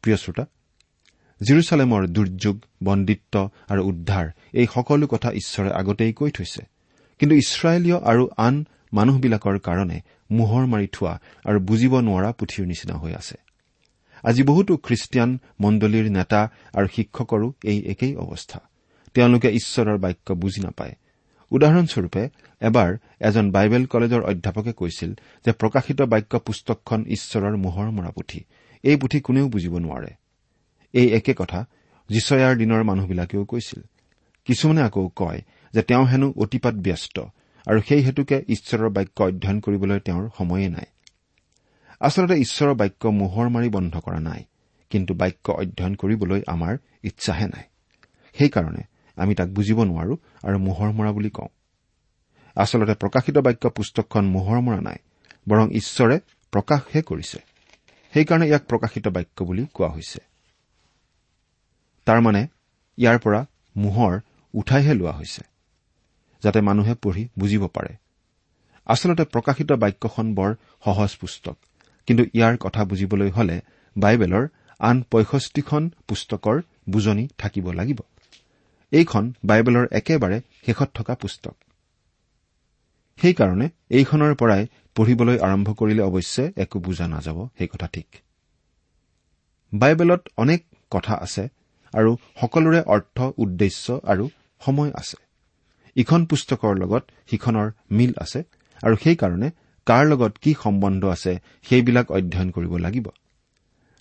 প্ৰিয় 0.02 0.16
শ্ৰোতা 0.16 0.44
জিৰচালেমৰ 1.40 2.02
দুৰ্যোগ 2.06 2.56
বন্দিত্ব 2.82 3.34
আৰু 3.68 3.80
উদ্ধাৰ 3.90 4.26
এই 4.52 4.66
সকলো 4.75 5.06
কথা 5.06 5.28
ঈশ্বৰে 5.32 5.70
আগতেই 5.70 6.12
কৈ 6.12 6.30
থৈছে। 6.30 6.62
কিন্তু 7.20 7.34
ইছৰাইলীয় 7.37 7.98
আৰু 8.10 8.22
আন 8.37 8.54
মানুহবিলাকৰ 8.92 9.58
কাৰণে 9.58 9.98
মোহৰ 10.30 10.64
মাৰি 10.66 10.87
থোৱা 10.92 11.12
আৰু 11.44 11.58
বুজিব 11.60 11.92
নোৱাৰা 12.00 12.30
পুথিৰ 12.32 12.66
নিচিনা 12.66 12.94
হৈ 12.94 13.12
আছে। 13.12 13.37
আজি 14.25 14.42
বহুতো 14.42 14.72
খ্ৰীষ্টিয়ান 14.76 15.30
মণ্ডলীৰ 15.60 16.06
নেতা 16.10 16.40
আৰু 16.75 16.87
শিক্ষকৰো 16.96 17.52
এই 17.64 17.78
একেই 17.87 18.16
অৱস্থা। 18.16 18.58
তেওঁলোকে 19.14 19.48
ঈশ্বৰৰ 19.50 19.98
বাক্য 19.98 20.28
বুজি 20.32 20.60
নাপায়। 20.60 20.94
উদাহৰণস্বৰূপে 21.50 22.22
এবাৰ 22.60 22.90
এজন 23.20 23.50
বাইবেল 23.50 23.84
কলেজৰ 23.86 24.22
অধ্যাপকে 24.22 24.72
কৈছিল 24.72 25.10
যে 25.44 25.52
প্ৰকাশিত 25.52 26.00
বাক্য 26.02 26.38
পুস্তকখন 26.38 27.00
ঈশ্বৰৰ 27.08 27.54
মোহৰ 27.56 27.88
মৰা 27.90 28.10
পুথি 28.10 28.40
এই 28.84 28.96
পুথি 28.96 29.20
কোনেও 29.20 29.48
বুজিব 29.48 29.74
নোৱাৰে। 29.78 30.10
এই 30.94 31.06
একে 31.12 31.34
কথা 31.34 31.60
যিচয়াৰ 32.08 32.56
দিনৰ 32.56 32.82
মানুহবিলাকেও 32.82 33.44
কৈছিল। 33.44 33.80
কিছুমানে 34.44 34.82
আকৌ 34.82 35.08
কয় 35.16 35.40
যে 35.74 35.82
তেওঁ 35.82 36.04
হেনো 36.06 36.28
অতিপাত 36.36 36.74
ব্যস্ত 36.74 37.16
আৰু 37.66 37.80
সেই 37.88 38.02
হেতুকে 38.02 38.36
ঈশ্বৰৰ 38.48 38.88
বাক্য 38.88 39.18
অধ্যয়ন 39.22 39.58
কৰিবলৈ 39.60 39.98
তেওঁৰ 40.00 40.24
সময়ে 40.38 40.68
নাই। 40.68 40.88
আচলতে 42.00 42.34
ঈশ্বৰৰ 42.40 42.74
বাক্য 42.74 43.02
মোহৰ 43.08 43.48
মাৰি 43.48 43.68
বন্ধ 43.68 43.94
কৰা 43.98 44.20
নাই 44.20 44.44
কিন্তু 44.90 45.14
বাক্য 45.14 45.46
অধ্যয়ন 45.52 45.94
কৰিবলৈ 45.94 46.40
আমাৰ 46.46 46.74
ইচ্ছাহে 47.02 47.46
নাই। 47.46 47.64
সেইকাৰণে 48.36 48.82
আমি 49.18 49.34
তাক 49.34 49.48
বুজিব 49.48 49.78
নোৱাৰো 49.84 50.14
আৰু 50.42 50.56
মোহৰ 50.58 50.90
মৰা 50.92 51.12
বুলি 51.12 51.30
কওঁ। 51.30 51.50
আচলতে 52.56 52.94
প্ৰকাশিত 52.94 53.37
বাক্য 53.38 53.64
পুস্তকখন 53.68 54.25
মোহৰ 54.26 54.58
মৰা 54.60 54.80
নাই 54.80 54.98
বৰং 55.48 55.66
ঈশ্বৰে 55.70 56.16
প্ৰকাশহে 56.52 57.00
কৰিছে। 57.02 57.38
সেইকাৰণে 58.12 58.46
ইয়াক 58.46 58.62
প্ৰকাশিত 58.64 59.08
বাক্য 59.08 59.38
বুলি 59.44 59.62
কোৱা 59.75 59.88
হৈছে। 59.88 60.20
তাৰমানে 62.06 62.42
ইয়াৰ 62.98 63.18
পৰা 63.18 63.40
মোহৰ 63.76 64.20
উঠাইহে 64.54 64.94
লোৱা 64.94 65.12
হৈছে 65.12 65.42
যাতে 66.42 66.60
মানুহে 66.60 66.94
পঢ়ি 66.94 67.28
বুজিব 67.38 67.62
পাৰে। 67.66 67.92
আচলতে 68.87 69.25
প্ৰকাশিত 69.25 69.70
বাক্যখন 69.72 70.26
বৰ 70.34 70.50
সহজ 70.84 71.10
পুস্তক 71.16 71.56
কিন্তু 72.06 72.25
ইয়াৰ 72.34 72.54
কথা 72.60 72.84
বুজিবলৈ 72.84 73.30
হলে 73.30 73.56
বাইবেলৰ 73.96 74.44
আন 74.80 74.96
পঁয়ষষ্ঠিখন 75.10 75.82
পুস্তকৰ 76.08 76.56
বুজনি 76.88 77.28
থাকিব 77.38 77.66
লাগিব। 77.72 78.00
এইখন 78.92 79.33
বাইবেলৰ 79.45 79.87
একেবাৰে 79.92 80.40
শেষত 80.66 80.88
থকা 80.95 81.14
পুস্তক। 81.14 81.54
সেইকাৰণে 83.18 83.68
এইখনৰ 83.90 84.35
পৰাই 84.35 84.66
পঢ়িবলৈ 84.95 85.38
আৰম্ভ 85.38 85.68
কৰিলে 85.75 86.02
অৱশ্যে 86.02 86.52
একো 86.57 86.78
বুজা 86.80 87.07
নাযাব 87.09 87.38
সেই 87.59 87.68
কথা 87.68 87.88
ঠিক। 87.92 88.09
বাইবেলত 89.73 90.28
অনেক 90.37 90.61
কথা 90.90 91.14
আছে 91.14 91.49
আৰু 91.95 92.16
সকলোৰে 92.40 92.80
অৰ্থ 92.87 93.18
উদ্দেশ্য 93.37 94.00
আৰু 94.04 94.28
সময় 94.61 94.90
আছে। 94.95 95.16
ইখন 95.97 96.25
পুস্তকৰ 96.25 96.73
লগত 96.76 97.02
সিখনৰ 97.30 97.71
মিল 97.90 98.12
আছে 98.16 98.40
আৰু 98.83 98.97
সেইকাৰণে 98.97 99.49
কাৰ 99.87 100.04
লগত 100.07 100.33
কি 100.38 100.54
সম্বন্ধ 100.62 101.02
আছে 101.04 101.33
সেইবিলাক 101.62 102.07
অধ্যয়ন 102.11 102.50
কৰিব 102.50 102.76
লাগিব। 102.76 103.07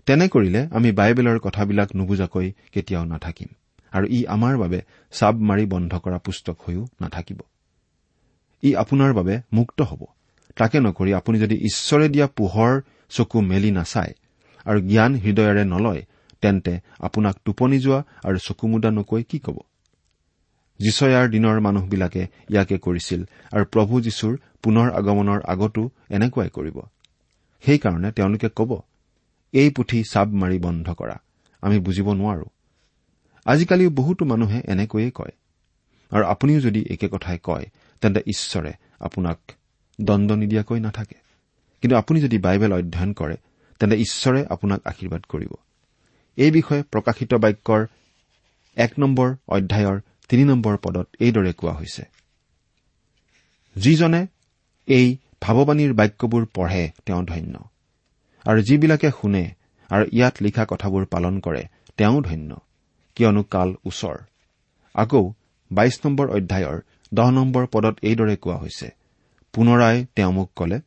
তেনে 0.05 0.27
কৰিলে 0.27 0.61
আমি 0.71 0.91
বাইবেলৰ 0.91 1.37
কথাবিলাক 1.39 1.89
নুবুজাকৈ 1.95 2.47
কেতিয়াও 2.71 3.05
নাথাকিম। 3.05 3.47
আৰু 3.91 4.05
ই 4.07 4.25
আমাৰ 4.25 4.57
বাবে 4.57 4.81
চাব 5.11 5.35
মাৰি 5.41 5.65
বন্ধ 5.65 5.91
কৰা 5.97 6.17
পুস্তক 6.17 6.57
হৈও 6.61 6.87
নাথাকিব। 7.01 7.39
ই 8.63 8.75
আপোনাৰ 8.75 9.13
বাবে 9.13 9.41
মুক্ত 9.53 9.81
হ'ব। 9.81 10.01
তাকে 10.55 10.79
নকৰি 10.79 11.13
আপুনি 11.13 11.39
যদি 11.39 11.55
ঈশ্বৰে 11.55 12.09
দিয়া 12.09 12.27
পোহৰ 12.27 12.81
চকু 13.09 13.41
মেলি 13.41 13.71
নাচায় 13.71 14.13
আৰু 14.65 14.79
জ্ঞান 14.81 15.15
হৃদয়েৰে 15.15 15.63
নলয় 15.65 16.01
তেন্তে 16.41 16.79
আপোনাক 16.99 17.35
টোপনি 17.45 17.79
যোৱা 17.79 18.03
আৰু 18.23 18.37
চকুমুদা 18.37 18.91
নকৈ 18.91 19.23
কি 19.23 19.39
কব? 19.39 19.57
যিচয়াৰ 20.79 21.29
দিনৰ 21.29 21.59
মানুহবিলাকে 21.59 22.27
ইয়াকে 22.49 22.77
কৰিছিল 22.77 23.21
আৰু 23.51 23.65
প্ৰভু 23.65 24.01
যীশুৰ 24.01 24.33
পুনৰ 24.63 24.87
আগমনৰ 24.91 25.39
আগতো 25.45 25.89
এনেকুৱাই 26.09 26.49
কৰিব। 26.49 26.77
সেইকাৰণে 27.63 28.11
তেওঁলোকে 28.11 28.49
কব 28.55 28.81
এই 29.53 29.69
পুথি 29.69 30.03
চাব 30.03 30.27
মাৰি 30.33 30.59
বন্ধ 30.59 30.87
কৰা। 30.93 31.17
আমি 31.61 31.79
বুজিব 31.79 32.07
নোৱাৰো। 32.13 32.45
আজিকালিও 33.47 33.89
বহুতো 33.89 34.25
মানুহে 34.25 34.61
এনেকৈয়ে 34.67 35.11
কয়। 35.11 35.31
আৰু 36.11 36.25
আপুনিও 36.25 36.59
যদি 36.59 36.85
একে 36.89 37.07
কথাই 37.09 37.39
কয় 37.43 37.65
তেন্তে 38.01 38.19
ঈশ্বৰে 38.27 38.73
আপোনাক 38.99 39.37
দণ্ড 40.01 40.31
নিদিয়াকৈ 40.31 40.79
নাথাকে। 40.79 41.15
কিন্তু 41.81 41.95
আপুনি 41.95 42.21
যদি 42.21 42.37
বাইবেল 42.37 42.73
অধ্যয়ন 42.73 43.13
কৰে 43.13 43.35
তেন্তে 43.79 43.97
ঈশ্বৰে 43.97 44.45
আপোনাক 44.49 44.81
আশীৰ্বাদ 44.85 45.23
কৰিব। 45.23 45.53
এই 46.37 46.51
বিষয়ে 46.51 46.83
প্ৰকাশিত 46.83 47.33
বাক্যৰ 47.33 47.87
এক 48.75 48.99
নম্বৰ 48.99 49.35
অধ্যায়ৰ 49.47 50.01
তিনি 50.29 50.43
নম্বৰ 50.43 50.77
পদত 50.77 51.07
এইদৰে 51.19 51.53
কোৱা 51.53 51.73
হৈছে। 51.73 52.03
যিজনে 53.75 54.27
এই 54.87 55.17
ভাৱবাণীৰ 55.41 55.93
বাক্যবোৰ 55.93 56.45
পঢ়ে 56.45 56.91
তেওঁ 57.05 57.23
ধন্য। 57.23 57.59
আৰু 58.45 58.61
যিবিলাকে 58.61 59.11
শুনে 59.21 59.51
আৰু 59.89 60.05
ইয়াত 60.11 60.35
লিখা 60.41 60.65
কথাবোৰ 60.69 61.05
পালন 61.05 61.39
কৰে 61.39 61.63
তেওঁ 61.97 62.21
ধন্য। 62.21 62.55
কিয়নো 63.17 63.43
কাল 63.53 63.69
ওচৰ। 63.85 64.17
আকৌ 64.95 65.23
বাইশ 65.71 65.95
নম্বৰ 66.03 66.27
অধ্যায়ৰ 66.29 66.77
দহ 67.11 67.27
নম্বৰ 67.31 67.63
পদত 67.73 67.95
এইদৰে 68.09 68.35
কোৱা 68.43 68.57
হৈছে 68.57 68.87
পুনৰাই 69.53 69.95
তেওঁ 70.15 70.31
মোক 70.31 70.49
কলে 70.55 70.77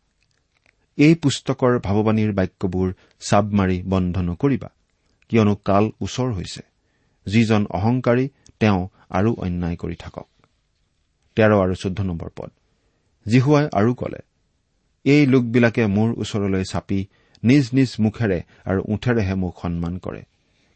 এই 0.99 1.14
পুস্তকৰ 1.23 1.73
ভাৱবাণীৰ 1.87 2.33
বাক্যবোৰ 2.33 2.88
চাব 3.21 3.45
মাৰি 3.59 3.77
বন্ধ 3.83 4.14
নকৰিবা 4.29 4.71
কিয়নো 5.31 5.55
কাল 5.69 5.85
ওচৰ 6.01 6.29
হৈছে। 6.33 6.62
যিজন 7.27 7.62
অহংকাৰী 7.71 8.25
তেওঁ 8.61 8.81
আৰু 9.11 9.31
অন্যায় 9.35 9.77
কৰি 9.77 9.97
থাকক। 9.97 10.27
তেৰ 11.37 11.51
আৰু 11.64 11.75
চৈধ্য 11.83 12.01
নম্বৰ 12.03 12.31
পদ। 12.37 12.51
জিহুৱাই 13.27 13.66
আৰু 13.73 13.90
কলে 13.95 14.21
এই 15.05 15.23
লোকবিলাকে 15.27 15.83
মোৰ 15.87 16.09
ওচৰলৈ 16.23 16.64
চাপি 16.73 17.01
নিজ 17.43 17.64
নিজ 17.73 17.90
মুখেৰে 17.99 18.38
আৰু 18.64 18.81
ওঠেৰেহে 18.93 19.35
মোক 19.35 19.55
সন্মান 19.62 19.95
কৰে। 19.99 20.23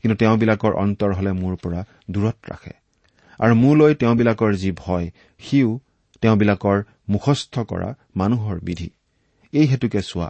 কিন্তু 0.05 0.17
তেওঁবিলাকৰ 0.21 0.73
অন্তৰ 0.75 1.11
হলে 1.19 1.31
মোৰ 1.33 1.55
পৰা 1.57 1.81
দূৰত 2.11 2.38
ৰাখে। 2.51 2.73
আৰু 3.40 3.55
মোলৈ 3.55 3.95
তেওঁবিলাকৰ 3.95 4.53
যি 4.62 4.71
ভয় 4.81 5.07
সিও 5.40 5.71
তেওঁবিলাকৰ 6.23 6.79
মুখস্থ 7.09 7.55
কৰা 7.71 7.88
মানুহৰ 8.17 8.57
বিধি। 8.61 8.88
এই 9.53 9.67
হেতুকে 9.67 10.01
চোৱা 10.03 10.29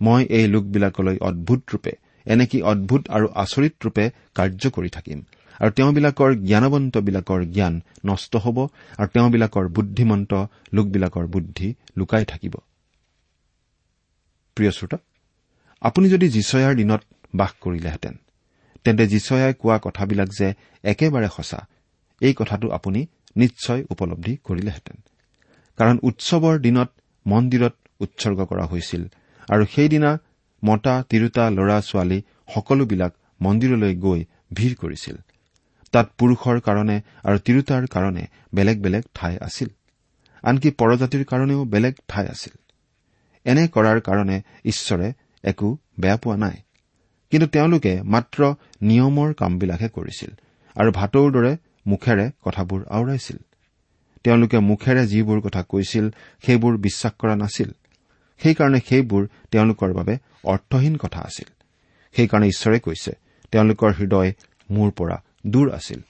মই 0.00 0.22
এই 0.38 0.46
লোকবিলাকলৈ 0.48 1.16
অদ্ভুত 1.28 1.60
ৰূপে 1.72 1.92
এনেকি 2.26 2.58
অদ্ভুত 2.62 3.02
আৰু 3.16 3.26
আচৰিত 3.34 3.74
ৰূপে 3.84 4.04
কাৰ্য 4.34 4.62
কৰি 4.76 4.90
থাকিম। 4.96 5.18
আৰু 5.60 5.70
তেওঁবিলাকৰ 5.70 6.30
জ্ঞানৱন্তবিলাকৰ 6.48 7.40
জ্ঞান 7.54 7.74
নষ্ট 8.04 8.32
হ'ব 8.36 8.58
আৰু 8.98 9.08
তেওঁবিলাকৰ 9.14 9.64
বুদ্ধিমন্ত 9.68 10.32
লোকবিলাকৰ 10.72 11.24
বুদ্ধি 11.26 11.68
লুকাই 11.96 12.24
থাকিব। 12.24 12.54
আপুনি 15.82 16.06
যদি 16.08 16.26
যিচয়াৰ 16.28 16.74
দিনত 16.74 17.02
বাস 17.34 17.52
কৰিলেহেঁতেন 17.60 18.14
তেন্তে 18.84 19.04
যিচয়াই 19.06 19.54
কোৱা 19.54 19.76
কথাবিলাক 19.78 20.28
যে 20.38 20.48
একেবাৰে 20.84 21.28
সঁচা 21.36 21.60
এই 22.20 22.34
কথাটো 22.34 22.66
আপুনি 22.70 23.00
নিশ্চয় 23.36 23.80
উপলব্ধি 23.90 24.32
কৰিলেহেঁতেন। 24.44 24.96
কাৰণ 25.78 25.96
উৎসৱৰ 26.02 26.56
দিনত 26.58 26.90
মন্দিৰত 27.26 27.74
উৎসৰ্গ 28.00 28.38
কৰা 28.44 28.64
হৈছিল 28.64 29.02
আৰু 29.48 29.64
সেইদিনা 29.74 30.10
মতা 30.62 30.94
তিৰোতা 31.08 31.44
ল'ৰা 31.50 31.78
ছোৱালী 31.80 32.18
সকলোবিলাক 32.54 33.12
মন্দিৰলৈ 33.40 33.94
গৈ 33.96 34.20
ভিৰ 34.54 34.72
কৰিছিল। 34.74 35.16
তাত 35.92 36.06
পুৰুষৰ 36.18 36.56
কাৰণে 36.60 36.96
আৰু 37.24 37.38
তিৰোতাৰ 37.38 37.84
কাৰণে 37.86 38.24
বেলেগ 38.54 38.76
বেলেগ 38.82 39.04
ঠাই 39.14 39.34
আছিল। 39.38 39.68
আনকি 40.44 40.70
পৰজাতিৰ 40.70 41.24
কাৰণেও 41.24 41.64
বেলেগ 41.64 41.94
ঠাই 42.08 42.26
আছিল। 42.26 42.54
এনে 43.46 43.64
কৰাৰ 43.68 43.98
কাৰণে 44.00 44.36
ঈশ্বৰে 44.64 45.12
একো 45.44 45.68
বেয়া 46.00 46.16
পোৱা 46.16 46.36
নাই। 46.36 46.56
কিন্তু 47.34 47.46
তেওঁলোকে 47.46 48.02
মাত্ৰ 48.02 48.54
নিয়মৰ 48.82 49.34
কামবিলাকহে 49.34 49.88
কৰিছিল 49.88 50.30
আৰু 50.76 50.92
ভাটৌৰ 50.92 51.32
দৰে 51.32 51.56
মুখেৰে 51.86 52.30
কথাবোৰ 52.44 52.84
আওৰাইছিল। 52.90 53.36
তেওঁলোকে 54.24 54.58
মুখেৰে 54.58 55.06
যিবোৰ 55.06 55.40
কথা 55.40 55.62
কৈছিল 55.62 56.10
সেইবোৰ 56.46 56.76
বিশ্বাস 56.76 57.12
কৰা 57.18 57.36
নাছিল। 57.36 57.70
সেইকাৰণে 58.38 58.80
সেইবোৰ 58.88 59.26
তেওঁলোকৰ 59.50 59.92
বাবে 59.92 60.18
অৰ্থহীন 60.44 60.96
কথা 60.96 61.20
আছিল। 61.20 61.48
সেইকাৰণে 62.12 62.46
ঈশ্বৰে 62.48 62.78
কৈছে 62.80 63.12
তেওঁলোকৰ 63.50 63.90
হৃদয় 63.92 64.32
মোৰ 64.70 64.90
পৰা 64.90 65.22
দূৰ 65.46 65.70
আছিল। 65.70 66.00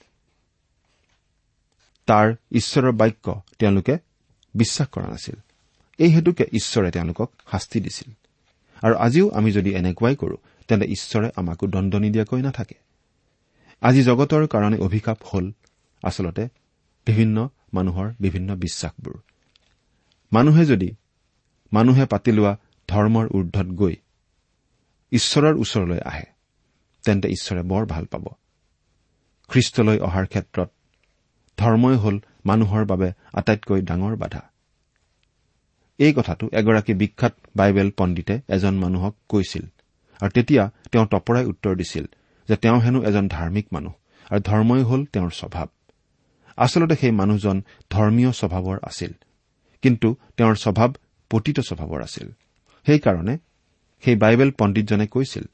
তাৰ 2.07 2.35
ঈশ্বৰৰ 2.53 2.93
বাক্য 2.93 3.43
তেওঁলোকে 3.59 3.99
বিশ্বাস 4.55 4.89
কৰা 4.89 5.07
নাছিল। 5.07 5.37
এই 5.99 6.11
হেতুকে 6.11 6.45
ঈশ্বৰে 6.53 6.91
তেওঁলোকক 6.91 7.33
শাস্তি 7.51 7.81
দিছিল। 7.81 8.13
আৰু 8.83 8.95
আজিও 8.95 9.31
আমি 9.31 9.53
যদি 9.53 9.71
এনেকুৱাই 9.71 10.17
কৰো 10.17 10.37
তেন্তে 10.69 10.87
ঈশ্বৰে 10.87 11.29
আমাকো 11.37 11.67
দণ্ড 11.67 11.95
নিদিয়াকৈ 11.95 12.43
নাথাকে। 12.43 12.75
আজি 13.83 14.03
জগতৰ 14.03 14.47
কাৰণে 14.47 14.79
অভিশাপ 14.79 15.19
হল 15.35 15.53
আচলতে 16.03 16.49
বিভিন্ন 17.07 17.49
মানুহৰ 17.75 18.15
বিভিন্ন 18.21 18.57
বিশ্বাসবোৰ। 18.57 19.17
মানুহে 20.33 20.65
যদি 20.65 20.95
মানুহে 21.73 22.05
পাতি 22.07 22.33
লোৱা 22.33 22.57
ধৰ্মৰ 22.89 23.27
ঊৰ্ধত 23.29 23.67
গৈ 23.67 23.95
ঈশ্বৰৰ 25.13 25.55
ওচৰলৈ 25.55 26.01
আহে 26.01 26.27
তেন্তে 27.05 27.29
ঈশ্বৰে 27.29 27.63
বৰ 27.63 27.87
ভাল 27.87 28.05
পাব। 28.05 28.25
খ্ৰীষ্টলৈ 29.49 29.99
অহাৰ 29.99 30.27
ক্ষেত্ৰত 30.27 30.71
ধৰ্মই 31.59 31.97
হল 31.97 32.17
মানুহৰ 32.47 32.85
বাবে 32.85 33.13
আটাইতকৈ 33.33 33.81
ডাঙৰ 33.83 34.17
বাধা। 34.17 34.43
এই 35.99 36.13
কথাটো 36.13 36.49
এগৰাকী 36.53 36.95
বিখ্যাত 36.95 37.35
বাইবেল 37.57 37.91
পণ্ডিতে 37.91 38.41
এজন 38.49 38.75
মানুহক 38.75 39.17
কৈছিল। 39.29 39.67
আৰু 40.23 40.31
তেতিয়া 40.37 40.63
তেওঁ 40.93 41.07
তপৰাই 41.13 41.45
উত্তৰ 41.53 41.75
দিছিল 41.77 42.05
যে 42.49 42.55
তেওঁ 42.57 42.79
হেনো 42.81 43.01
এজন 43.09 43.25
ধাৰ্মিক 43.29 43.67
মানুহ 43.73 43.95
আৰু 44.31 44.41
ধৰ্মই 44.51 44.83
হল 44.83 45.01
তেওঁৰ 45.05 45.33
স্বভাৱ। 45.41 45.69
আচলতে 46.59 46.95
সেই 46.97 47.13
মানুহজন 47.21 47.57
ধৰ্মীয় 47.91 48.31
স্বভাৱৰ 48.41 48.79
আছিল 48.83 49.13
কিন্তু 49.83 50.09
তেওঁৰ 50.37 50.55
স্বভাৱ 50.55 50.91
পতিত 51.31 51.59
স্বভাৱৰ 51.61 52.01
আছিল। 52.03 52.29
সেইকাৰণে 52.87 53.35
সেই 54.05 54.17
বাইবেল 54.17 54.51
পণ্ডিতজনে 54.59 55.07
কৈছিল 55.07 55.45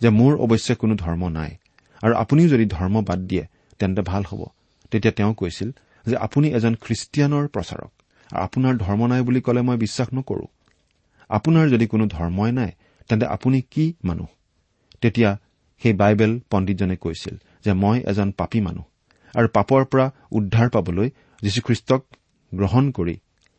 যে 0.00 0.08
মোৰ 0.10 0.32
অৱশ্যে 0.44 0.74
কোনো 0.74 0.94
ধৰ্ম 0.94 1.22
নাই 1.28 1.50
আৰু 2.02 2.14
আপুনিও 2.14 2.48
যদি 2.48 2.66
ধৰ্ম 2.66 2.94
বাদ 3.02 3.20
দিয়ে 3.20 3.44
তেন্তে 3.78 4.02
ভাল 4.02 4.22
হ'ব। 4.30 4.40
তেতিয়া 4.90 5.12
তেওঁ 5.12 5.32
কৈছিল 5.34 5.68
যে 6.06 6.16
আপুনি 6.16 6.46
এজন 6.48 6.74
খ্ৰীষ্টিয়ানৰ 6.84 7.44
প্ৰচাৰক 7.54 7.90
আৰু 8.30 8.42
আপোনাৰ 8.46 8.74
ধৰ্ম 8.76 9.00
নাই 9.06 9.20
বুলি 9.22 9.40
ক'লে 9.40 9.60
মই 9.62 9.76
বিশ্বাস 9.76 10.08
নকৰো। 10.14 10.46
আপোনাৰ 11.30 11.64
যদি 11.68 11.86
কোনো 11.86 12.04
ধৰ্মই 12.06 12.52
নাই 12.52 12.70
তেন্তে 13.08 13.26
আপুনি 13.26 13.58
কি 13.60 13.94
মানুহ? 14.04 14.26
তেতিয়া 15.00 15.30
সেই 15.82 15.92
বাইবেল 15.92 16.40
পণ্ডিতজনে 16.50 16.96
কৈছিল 16.96 17.34
যে 17.64 17.72
মই 17.72 17.98
এজন 18.00 18.30
পাপী 18.30 18.60
মানুহ 18.60 18.84
আৰু 19.36 19.48
পাপৰ 19.48 19.84
পৰা 19.84 20.06
উদ্ধাৰ 20.32 20.68
পাবলৈ 20.70 21.08
যীশুখ্ৰীষ্টক 21.42 22.02
গ্ৰহণ 22.52 22.90
কৰি 22.90 23.16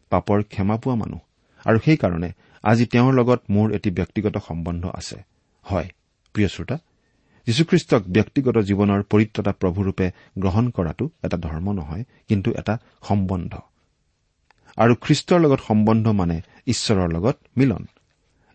পাপৰ 0.10 0.44
ক্ষমা 0.44 0.78
পোৱা 0.78 0.96
মানুহ। 0.96 1.20
আৰু 1.66 1.80
সেইকাৰণে 1.86 2.30
আজি 2.64 2.86
তেওঁৰ 2.86 3.14
লগত 3.14 3.40
মোৰ 3.50 3.68
এটি 3.72 3.90
ব্যক্তিগত 3.92 4.38
সম্বন্ধ 4.38 4.84
আছে। 4.94 5.18
হয় 5.66 5.90
প্ৰিয় 6.34 6.48
শ্ৰোতা 6.48 6.78
যীশুখ্ৰীষ্টক 7.48 8.02
ব্যক্তিগত 8.08 8.58
জীৱনৰ 8.58 9.02
পৰিত্ৰতা 9.04 9.52
প্ৰভুৰূপে 9.52 10.12
গ্ৰহণ 10.40 10.70
কৰাটো 10.70 11.06
এটা 11.24 11.38
ধৰ্ম 11.38 11.72
নহয় 11.72 12.04
কিন্তু 12.28 12.50
এটা 12.52 12.78
সম্বন্ধ। 13.04 13.54
আৰু 14.78 14.94
খ্ৰীষ্টৰ 14.96 15.40
লগত 15.40 15.60
সম্বন্ধ 15.68 16.06
মানে 16.08 16.42
ঈশ্বৰৰ 16.68 17.10
লগত 17.10 17.38
মিলন। 17.58 17.86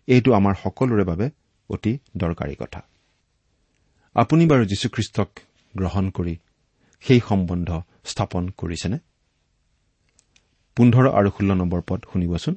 এইটো 0.07 0.33
আমাৰ 0.33 0.53
সকলোৰে 0.63 1.03
বাবে 1.03 1.29
অতি 1.69 1.99
দৰকাৰী 2.17 2.55
কথা। 2.55 2.81
আপুনি 4.15 4.45
বাৰু 4.45 4.65
যীশুখ্ৰীষ্টক 4.65 5.29
গ্ৰহণ 5.77 6.09
কৰি 6.09 6.35
সেই 7.01 7.19
সম্বন্ধ 7.19 7.81
স্থাপন 8.05 8.49
কৰিছেনে? 8.49 8.97
পোন্ধৰ 10.77 11.05
আৰু 11.09 11.29
ষোল্ল 11.29 11.51
নম্বৰ 11.53 11.81
পদ 11.87 11.99
শুনিবচোন। 12.13 12.55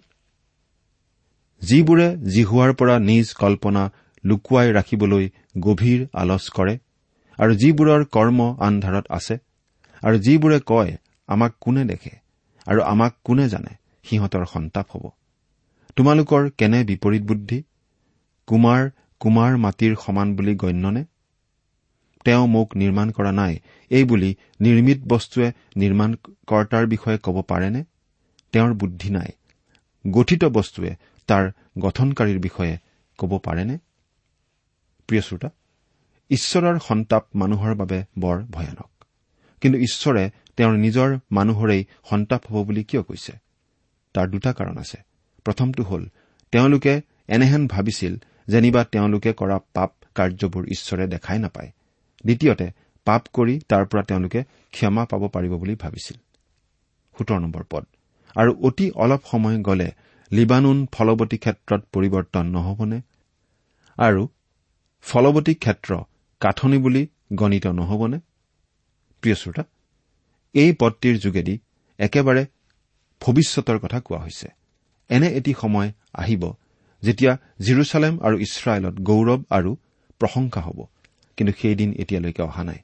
যিবোৰে 1.62 2.16
জিহুৱাৰ 2.16 2.72
পৰা 2.74 2.98
নিজ 2.98 3.34
কল্পনা 3.34 3.82
লুকুৱাই 4.24 4.72
ৰাখিবলৈ 4.72 5.24
গভীৰ 5.58 6.06
আলচ 6.12 6.44
কৰে 6.50 6.74
আৰু 7.38 7.52
যিবোৰৰ 7.54 8.04
কৰ্ম 8.04 8.38
আন্ধাৰত 8.58 9.06
আছে 9.10 9.34
আৰু 10.02 10.18
যিবোৰে 10.18 10.58
কয় 10.66 10.96
আমাক 11.26 11.52
কোনে 11.60 11.84
দেখে 11.84 12.14
আৰু 12.66 12.80
আমাক 12.82 13.12
কোনে 13.24 13.48
জানে 13.48 13.72
সিহঁতৰ 14.04 14.44
সন্তাপ 14.46 14.86
হ'ব। 14.90 15.17
তোমালোকৰ 15.98 16.50
কেনে 16.50 16.84
বিপৰীত 16.84 17.22
বুদ্ধি? 17.22 17.56
কুমাৰ 18.48 18.90
কুমাৰ 19.20 19.56
মাটিৰ 19.56 19.94
সমান 19.96 20.36
বুলি 20.36 20.54
গণ্যনে? 20.54 21.02
তেওঁ 22.24 22.46
মোক 22.46 22.76
নিৰ্মাণ 22.76 23.10
কৰা 23.10 23.32
নাই 23.32 23.54
এই 23.90 24.04
বুলি 24.04 24.30
নিৰ্মিত 24.60 24.98
বস্তুৱে 25.08 25.48
নিৰ্মাণকৰ্তাৰ 25.76 26.86
বিষয়ে 26.86 27.18
ক'ব 27.18 27.36
পাৰেনে? 27.42 27.84
তেওঁৰ 28.52 28.74
বুদ্ধি 28.74 29.10
নাই 29.10 29.30
গঠিত 30.10 30.44
বস্তুৱে 30.44 30.92
তাৰ 31.26 31.44
গঠনকাৰীৰ 31.78 32.38
বিষয়ে 32.38 32.74
ক'ব 33.18 33.38
পাৰেনে? 33.38 33.78
প্ৰিয় 35.08 35.22
শ্ৰোতা 35.22 35.50
ঈশ্বৰৰ 36.30 36.78
সন্তাপ 36.78 37.24
মানুহৰ 37.34 37.74
বাবে 37.74 37.98
বৰ 38.18 38.36
ভয়ানক। 38.44 38.90
কিন্তু 39.60 39.78
ঈশ্বৰে 39.78 40.30
তেওঁৰ 40.56 40.74
নিজৰ 40.76 41.18
মানুহৰেই 41.32 41.82
সন্তাপ 42.10 42.42
হ'ব 42.46 42.64
বুলি 42.66 42.82
কিয় 42.84 43.02
কৈছে? 43.02 43.32
তাৰ 44.14 44.26
দুটা 44.28 44.52
কাৰণ 44.52 44.78
আছে। 44.78 44.98
প্ৰথমটো 45.44 45.82
হ'ল 45.82 46.08
তেওঁলোকে 46.52 47.00
এনেহেন 47.28 47.66
ভাবিছিল 47.66 48.16
যেনিবা 48.48 48.84
তেওঁলোকে 48.84 49.32
কৰা 49.32 49.58
পাপ 49.74 49.92
কাৰ্যবোৰ 50.14 50.64
ঈশ্বৰে 50.66 51.06
দেখাই 51.06 51.38
নাপায়। 51.38 51.70
দ্বিতীয়তে 52.24 52.70
পাপ 53.04 53.22
কৰি 53.32 53.60
তাৰ 53.68 53.84
পৰা 53.86 54.02
তেওঁলোকে 54.02 54.44
ক্ষমা 54.70 55.04
পাব 55.04 55.28
পাৰিব 55.28 55.58
বুলি 55.58 55.74
ভাবিছিল। 55.74 56.16
পদ। 57.70 57.84
আৰু 58.36 58.54
অতি 58.54 58.90
অলপ 58.90 59.20
সময় 59.30 59.62
গ'লে 59.62 59.92
লিবানুন 60.32 60.86
ফলৱতী 60.92 61.38
ক্ষেত্ৰত 61.38 61.82
পৰিৱৰ্তন 61.92 62.46
নহবনে? 62.46 63.00
আৰু 63.98 64.28
ফলৱতী 65.02 65.54
ক্ষেত্ৰ 65.54 65.96
কাঠনি 66.40 66.78
বুলি 66.78 67.06
গণিত 67.34 67.66
নহবনে? 67.66 68.18
প্ৰিয় 69.20 69.34
শ্ৰোতা 69.34 69.64
এই 70.54 70.72
পদটিৰ 70.72 71.18
যোগেদি 71.18 71.58
একেবাৰে 71.98 72.46
ভৱিষ্যতৰ 73.20 73.78
কথা 73.78 74.00
কোৱা 74.00 74.18
হৈছে। 74.18 74.48
এনে 75.10 75.28
এটি 75.28 75.52
সময় 75.60 75.88
আহিব 76.14 76.42
যেতিয়া 77.02 77.32
জিৰচালেম 77.60 78.14
আৰু 78.26 78.36
ইছৰাইলত 78.38 78.94
গৌৰৱ 79.00 79.40
আৰু 79.50 79.70
প্ৰশংসা 80.20 80.60
হ'ব। 80.60 80.78
কিন্তু 81.36 81.52
সেইদিন 81.62 81.90
এতিয়ালৈকে 81.92 82.42
অহা 82.42 82.62
নাই। 82.64 82.78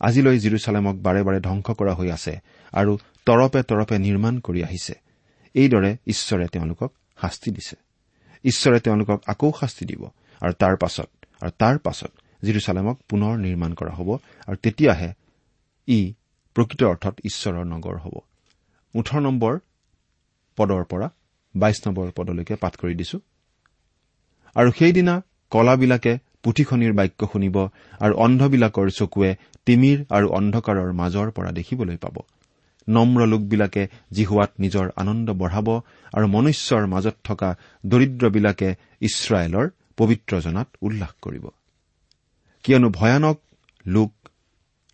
আজিলৈ 0.00 0.36
জিৰচালেমক 0.38 0.96
বাৰে 0.96 1.22
বাৰে 1.22 1.40
ধ্বংস 1.40 1.66
কৰা 1.70 1.92
হৈ 1.94 2.08
আছে 2.10 2.34
আৰু 2.72 2.92
তৰপে 3.26 3.60
তৰপে 3.62 3.96
নিৰ্মাণ 3.98 4.34
কৰি 4.40 4.60
আহিছে। 4.62 4.94
এইদৰে 5.54 5.90
ঈশ্বৰে 6.06 6.46
তেওঁলোকক 6.48 6.90
শাস্তি 7.22 7.50
দিছে। 7.50 7.76
ঈশ্বৰে 8.44 8.78
তেওঁলোকক 8.80 9.18
আকৌ 9.26 9.52
শাস্তি 9.60 9.84
দিব 9.84 10.02
আৰু 10.40 10.52
তাৰ 10.52 10.74
পাছত 10.76 11.08
আৰু 11.40 11.52
তাৰ 11.58 11.78
পাছত 11.78 12.12
জিৰচালেমক 12.42 12.96
পুনৰ 13.08 13.32
নিৰ্মাণ 13.38 13.72
কৰা 13.74 13.92
হ'ব 13.94 14.08
আৰু 14.46 14.56
তেতিয়াহে 14.56 15.10
ই 15.88 15.98
প্ৰকৃত 16.56 16.82
অৰ্থত 16.82 17.14
ঈশ্বৰৰ 17.24 17.64
নগৰ 17.64 17.96
হ'ব। 17.96 18.14
ওঠৰ 18.94 19.20
নম্বৰ 19.20 19.58
পদৰ 20.56 20.84
পৰা 20.84 21.08
বাইশ 21.54 21.78
নম্বৰ 21.86 22.06
পদলৈকে 22.18 22.54
পাঠ 22.62 22.72
কৰি 22.80 22.94
দিছো। 22.94 23.16
আৰু 24.56 24.70
সেইদিনা 24.78 25.14
কলাবিলাকে 25.52 26.12
পুথিখনিৰ 26.42 26.92
বাক্য 26.92 27.20
শুনিব 27.32 27.56
আৰু 28.04 28.14
অন্ধবিলাকৰ 28.24 28.88
চকুৱে 28.98 29.30
তিমিৰ 29.66 29.98
আৰু 30.16 30.26
অন্ধকাৰৰ 30.38 30.90
মাজৰ 30.92 31.28
পৰা 31.36 31.50
দেখিবলৈ 31.58 31.96
পাব। 31.96 32.16
নম্ৰ 32.88 33.20
লোকবিলাকে 33.26 33.82
জিহুৱাত 34.10 34.50
নিজৰ 34.60 34.86
আনন্দ 34.96 35.28
বঢ়াব 35.32 35.68
আৰু 36.12 36.26
মনুষ্যৰ 36.26 36.84
মাজত 36.86 37.16
থকা 37.24 37.50
দৰিদ্ৰবিলাকে 37.84 38.68
ইছৰাইলৰ 39.00 39.66
পবিত্ৰজনাত 39.96 40.68
উল্লাস 40.82 41.12
কৰিব। 41.24 41.44
কিয়নো 42.64 42.88
ভয়ানক 42.90 43.38
লোক 43.86 44.12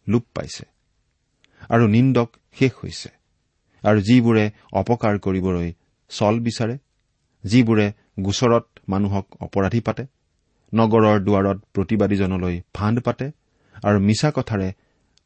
লোপ 0.07 0.25
পাইছে 0.35 0.65
আৰু 1.71 1.85
নিন্দক 1.87 2.29
শেষ 2.57 2.73
হৈছে। 2.81 3.11
আৰু 3.85 3.99
যিবোৰে 4.01 4.45
অপকাৰ 4.73 5.15
কৰিবলৈ 5.19 5.69
চল 6.11 6.35
বিচাৰে 6.41 6.77
যিবোৰে 7.45 7.87
গোচৰত 8.19 8.65
মানুহক 8.89 9.27
অপৰাধী 9.41 9.81
পাতে 9.81 10.05
নগৰৰ 10.73 11.17
দুৱাৰত 11.27 11.59
প্ৰতিবাদীজনলৈ 11.75 12.57
ফাণ্ড 12.75 12.97
পাতে 13.01 13.27
আৰু 13.85 13.99
মিছা 14.01 14.31
কথাৰে 14.31 14.69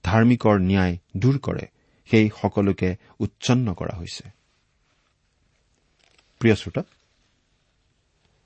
ধাৰ্মিকৰ 0.05 0.57
ন্যায় 0.61 0.95
দূৰ 1.17 1.37
কৰে 1.39 1.65
সেই 2.09 2.27
সকলোকে 2.41 2.89
উচ্ছন্ন 3.21 3.67
কৰা 3.75 3.95
হৈছে। 3.99 4.25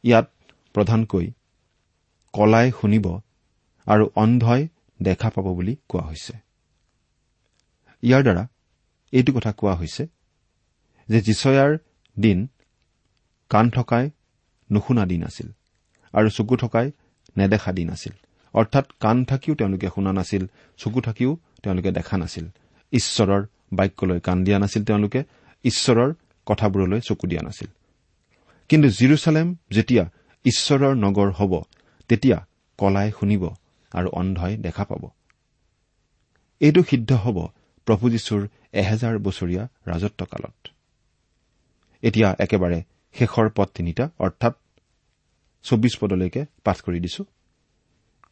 ইয়াত 0.05 0.27
প্ৰধানকৈ 0.75 1.27
কলাই 2.35 2.67
শুনিব 2.81 3.07
আৰু 3.87 4.05
অন্ধই 4.17 4.63
দেখা 5.03 5.29
পাব 5.31 5.47
বুলি 5.55 5.75
কোৱা 5.89 6.05
হৈছে। 6.09 6.35
ইয়াৰ 8.03 8.23
দ্বাৰা 8.23 8.45
এইটো 9.13 9.31
কথা 9.33 9.51
কোৱা 9.53 9.75
হৈছে 9.75 10.05
যে 11.09 11.19
যিচয়াৰ 11.21 11.71
দিন 12.21 12.49
কাণ 13.51 13.71
থকাই 13.71 14.11
নুশুনা 14.73 15.07
দিন 15.07 15.23
আছিল 15.25 15.53
আৰু 16.13 16.29
চকু 16.31 16.57
থকাই 16.57 16.91
নেদেখা 17.37 17.73
দিন 17.73 17.91
আছিল। 17.91 18.13
অৰ্থাৎ 18.55 18.93
কাণ 19.01 19.25
থাকিও 19.25 19.55
তেওঁলোকে 19.55 19.89
শুনা 19.95 20.13
নাছিল 20.13 20.47
চকু 20.77 21.01
থাকিও 21.01 21.39
তেওঁলোকে 21.63 21.91
দেখা 21.91 22.17
নাছিল। 22.19 22.49
ঈশ্বৰৰ 22.93 23.47
বাক্যলৈ 23.73 24.21
কাণ 24.21 24.45
দিয়া 24.45 24.59
নাছিল 24.59 24.85
তেওঁলোকে 24.85 25.25
ঈশ্বৰৰ 25.65 26.15
কথাবোৰলৈ 26.47 27.01
চকু 27.01 27.27
দিয়া 27.27 27.43
নাছিল। 27.43 27.69
কিন্তু 28.69 28.89
জিৰচালেম 28.89 29.57
যেতিয়া 29.71 30.11
ঈশ্বৰৰ 30.45 30.95
নগৰ 30.95 31.31
হ'ব 31.31 31.63
তেতিয়া 32.09 32.47
কলাই 32.79 33.13
শুনিব 33.21 33.55
আৰু 33.93 34.09
অন্ধই 34.09 34.57
দেখা 34.57 34.85
পাব। 34.85 35.11
এইটো 36.61 36.83
সিদ্ধ 36.83 37.13
হ'ব 37.13 37.49
প্ৰভু 37.87 38.11
যীশুৰ 38.11 38.49
এহেজাৰ 38.73 39.19
বছৰীয়া 39.19 39.69
ৰাজত্বকালত 39.87 40.69
এতিয়া 42.09 42.29
একেবাৰে 42.45 42.79
শেষৰ 43.15 43.47
পদ 43.57 43.69
তিনিটা 43.77 44.05
অৰ্থাৎ 44.27 44.55
চৌবিশ 45.65 45.95
পদলৈকে 46.01 46.43
পাঠ 46.65 46.79
কৰি 46.87 46.99
দিছো। 47.05 47.23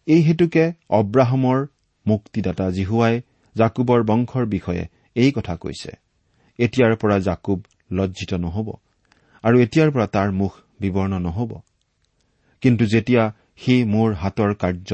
এই 0.07 0.21
হেতুকে 0.27 0.65
অব্ৰাহমৰ 0.99 1.59
মুক্তিদাতা 2.07 2.67
জিহুৱাই 2.77 3.15
জাকুবৰ 3.57 4.01
বংশৰ 4.11 4.45
বিষয়ে 4.47 4.85
এই 5.23 5.31
কথা 5.37 5.55
কৈছে। 5.63 5.91
এতিয়াৰ 6.59 6.93
পৰা 7.01 7.17
জাকুব 7.29 7.59
লজ্জিত 7.91 8.33
নহ'ব 8.45 8.69
আৰু 9.45 9.57
এতিয়াৰ 9.65 9.91
পৰা 9.95 10.07
তাৰ 10.17 10.29
মুখ 10.41 10.53
বিৱৰ্ণ 10.81 11.15
নহ'ব। 11.27 11.51
কিন্তু 12.63 12.85
যেতিয়া 12.87 13.23
সি 13.63 13.75
মোৰ 13.85 14.09
হাতৰ 14.23 14.53
কাৰ্য 14.63 14.91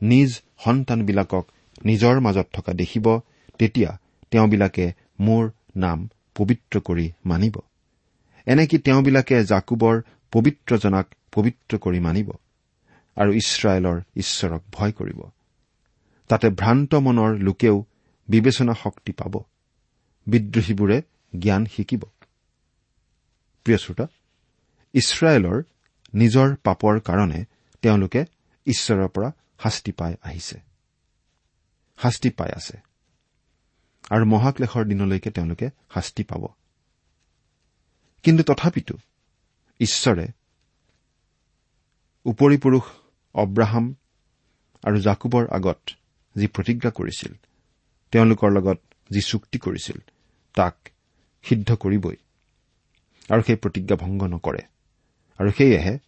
নিজ 0.00 0.30
সন্তানবিলাকক 0.64 1.44
নিজৰ 1.84 2.14
মাজত 2.20 2.46
থকা 2.52 2.72
দেখিব 2.80 3.06
তেতিয়া 3.60 3.90
তেওঁবিলাকে 4.30 4.86
মোৰ 5.20 5.42
নাম 5.84 5.98
পবিত্ৰ 6.36 6.74
কৰি 6.88 7.06
মানিব। 7.24 7.56
এনেকি 8.46 8.78
তেওঁবিলাকে 8.78 9.44
জাকুবৰ 9.44 10.02
পবিত্ৰজনাক 10.32 11.14
পবিত্ৰ 11.32 11.78
কৰি 11.78 12.00
মানিব 12.00 12.30
আৰু 13.16 13.32
ইছৰাইলৰ 13.32 14.00
ঈশ্বৰক 14.16 14.62
ভয় 14.72 14.92
কৰিব। 14.92 15.22
তাতে 16.28 16.50
ভ্ৰান্ত 16.50 16.94
মনৰ 16.94 17.38
লোকেও 17.38 17.84
বিবেচনা 18.28 18.74
শক্তি 18.74 19.12
পাব। 19.12 19.44
বিদ্ৰোহীবোৰে 20.26 21.02
জ্ঞান 21.38 21.66
শিকিব। 21.66 22.02
ইছৰাইলৰ 24.92 25.62
নিজৰ 26.14 26.56
পাপৰ 26.64 27.00
কাৰণে 27.00 27.44
তেওঁলোকে 27.82 28.24
ঈশ্বৰৰ 28.66 29.08
পৰা 29.08 29.32
শাস্তি 29.62 29.92
পাই 29.92 30.14
আহিছে। 30.22 30.60
শাস্তি 32.02 32.30
পাই 32.30 32.50
আছে। 32.56 32.78
আৰু 34.10 34.24
মহাক্লেশৰ 34.24 34.84
দিনলৈকে 34.84 35.30
তেওঁলোকে 35.30 35.70
শাস্তি 35.94 36.24
পাব। 36.24 36.46
কিন্তু 38.22 38.42
তথাপিতো 38.42 38.94
ঈশ্বৰে 39.80 40.26
উপৰি 42.24 42.56
পুৰুষ 42.56 42.82
অব্ৰাহাম 43.34 43.94
আৰু 44.84 45.00
জাকুবৰ 45.00 45.44
আগত 45.50 45.80
যি 46.36 46.46
প্ৰতিজ্ঞা 46.46 46.90
কৰিছিল 46.90 47.32
তেওঁলোকৰ 48.12 48.50
লগত 48.50 48.78
যি 49.10 49.20
চুক্তি 49.20 49.58
কৰিছিল 49.58 49.98
তাক 50.54 50.76
সিদ্ধ 51.44 51.74
কৰিবই। 51.74 52.16
আৰু 53.30 53.42
সেই 53.42 53.56
প্ৰতিজ্ঞা 53.56 53.96
ভংগ 53.96 54.22
নকৰে। 54.22 54.62
আৰু 55.38 55.50
সেয়েহে 55.50 55.98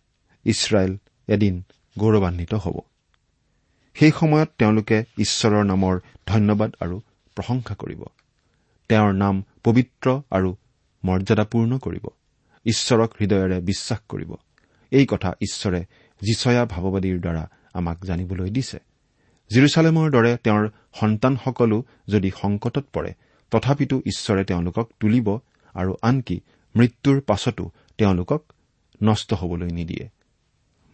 ইছৰাইল 0.45 0.93
এদিন 1.29 1.63
গৌৰৱান্বিত 1.99 2.55
হ'ব। 2.55 2.81
সেই 3.95 4.13
সময়ত 4.21 4.51
তেওঁলোকে 4.59 5.05
ঈশ্বৰৰ 5.19 5.65
নামৰ 5.65 6.01
ধন্যবাদ 6.27 6.71
আৰু 6.81 7.01
প্ৰশংসা 7.37 7.75
কৰিব। 7.75 8.03
তেওঁৰ 8.89 9.13
নাম 9.15 9.43
পবিত্ৰ 9.65 10.23
আৰু 10.31 10.57
মৰ্যাদাপূৰ্ণ 11.05 11.79
কৰিব। 11.79 12.07
ঈশ্বৰক 12.67 13.15
হৃদয়েৰে 13.21 13.61
বিশ্বাস 13.61 13.99
কৰিব। 14.09 14.35
এই 14.91 15.07
কথা 15.07 15.33
ঈশ্বৰে 15.43 15.81
যিচয়া 16.23 16.65
ভাৱবাদীৰ 16.65 17.21
দ্বাৰা 17.21 17.51
আমাক 17.75 18.05
জানিবলৈ 18.05 18.51
দিছে। 18.51 18.79
জিৰচালেমৰ 19.55 20.11
দৰে 20.11 20.37
তেওঁৰ 20.37 20.71
সন্তানসকলো 20.95 21.85
যদি 22.09 22.31
সংকটত 22.41 22.85
পৰে 22.93 23.15
তথাপিতো 23.51 23.99
ঈশ্বৰে 23.99 24.45
তেওঁলোকক 24.45 24.91
তুলিব 25.01 25.39
আৰু 25.75 25.95
আনকি 26.03 26.41
মৃত্যুৰ 26.77 27.21
পাছতো 27.21 27.71
তেওঁলোকক 27.99 28.53
নষ্ট 29.03 29.35
হবলৈ 29.35 29.69
নিদিয়ে। 29.69 30.09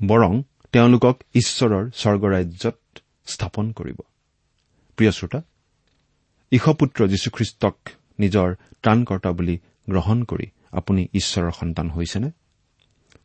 বৰং 0.07 0.43
তেওঁলোকক 0.73 1.21
ঈশ্বৰৰ 1.35 1.91
স্বৰ্গৰাজ্যত 1.95 2.79
স্থাপন 3.27 3.73
কৰিব। 3.73 3.97
প্ৰিয় 4.97 5.11
শ্ৰোতা 5.11 5.43
ঈশপুত্ৰ 6.53 7.07
যীশুখ্ৰীষ্টক 7.07 7.77
নিজৰ 8.21 8.49
ত্ৰাণকৰ্তা 8.83 9.31
বুলি 9.33 9.57
গ্ৰহণ 9.91 10.25
কৰি 10.25 10.47
আপুনি 10.73 11.09
ঈশ্বৰৰ 11.13 11.51
সন্তান 11.51 11.91
হৈছেনে? 11.91 12.31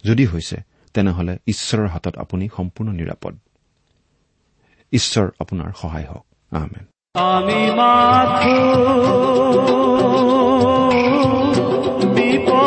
যদি 0.03 0.25
হৈছে 0.25 0.57
তেনেহলে 0.93 1.37
ঈশ্বৰৰ 1.47 1.87
হাতত 1.87 2.17
আপুনি 2.17 2.49
সম্পূৰ্ণ 2.57 2.91
নিৰাপদ। 2.91 3.33
ঈশ্বৰ 4.93 5.27
আপোনাৰ 5.39 5.71
সহায় 5.81 6.05
হওক। 6.05 6.25
আহমেদ 6.51 6.85
আমি 7.13 7.59
মাথো 7.71 8.55
বিপদ 12.13 12.64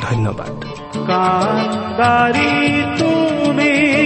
ধন্যবাদ। 0.00 0.64
কান্দারি 1.06 2.52
তুমি 2.98 4.01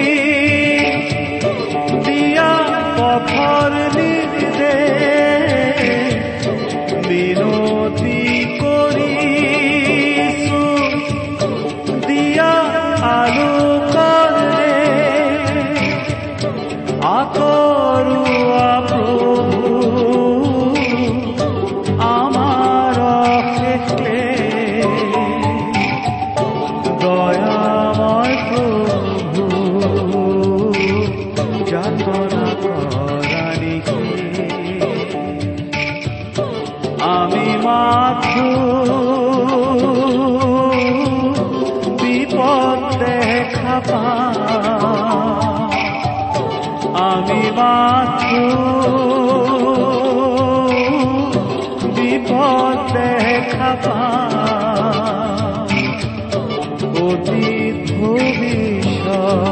অতীত 57.07 57.87
ভবিষ্যৎ 57.93 59.47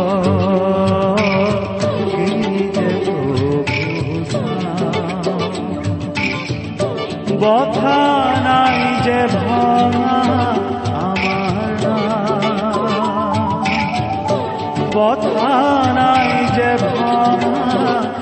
বথা 7.43 8.03
নাই 8.47 8.79
যে 9.07 9.21
ভাঙা 9.35 10.19
আমার 11.05 11.73
বথা 14.95 15.57
নাই 15.99 16.31
যে 16.57 16.71
ভাঙা 16.85 18.14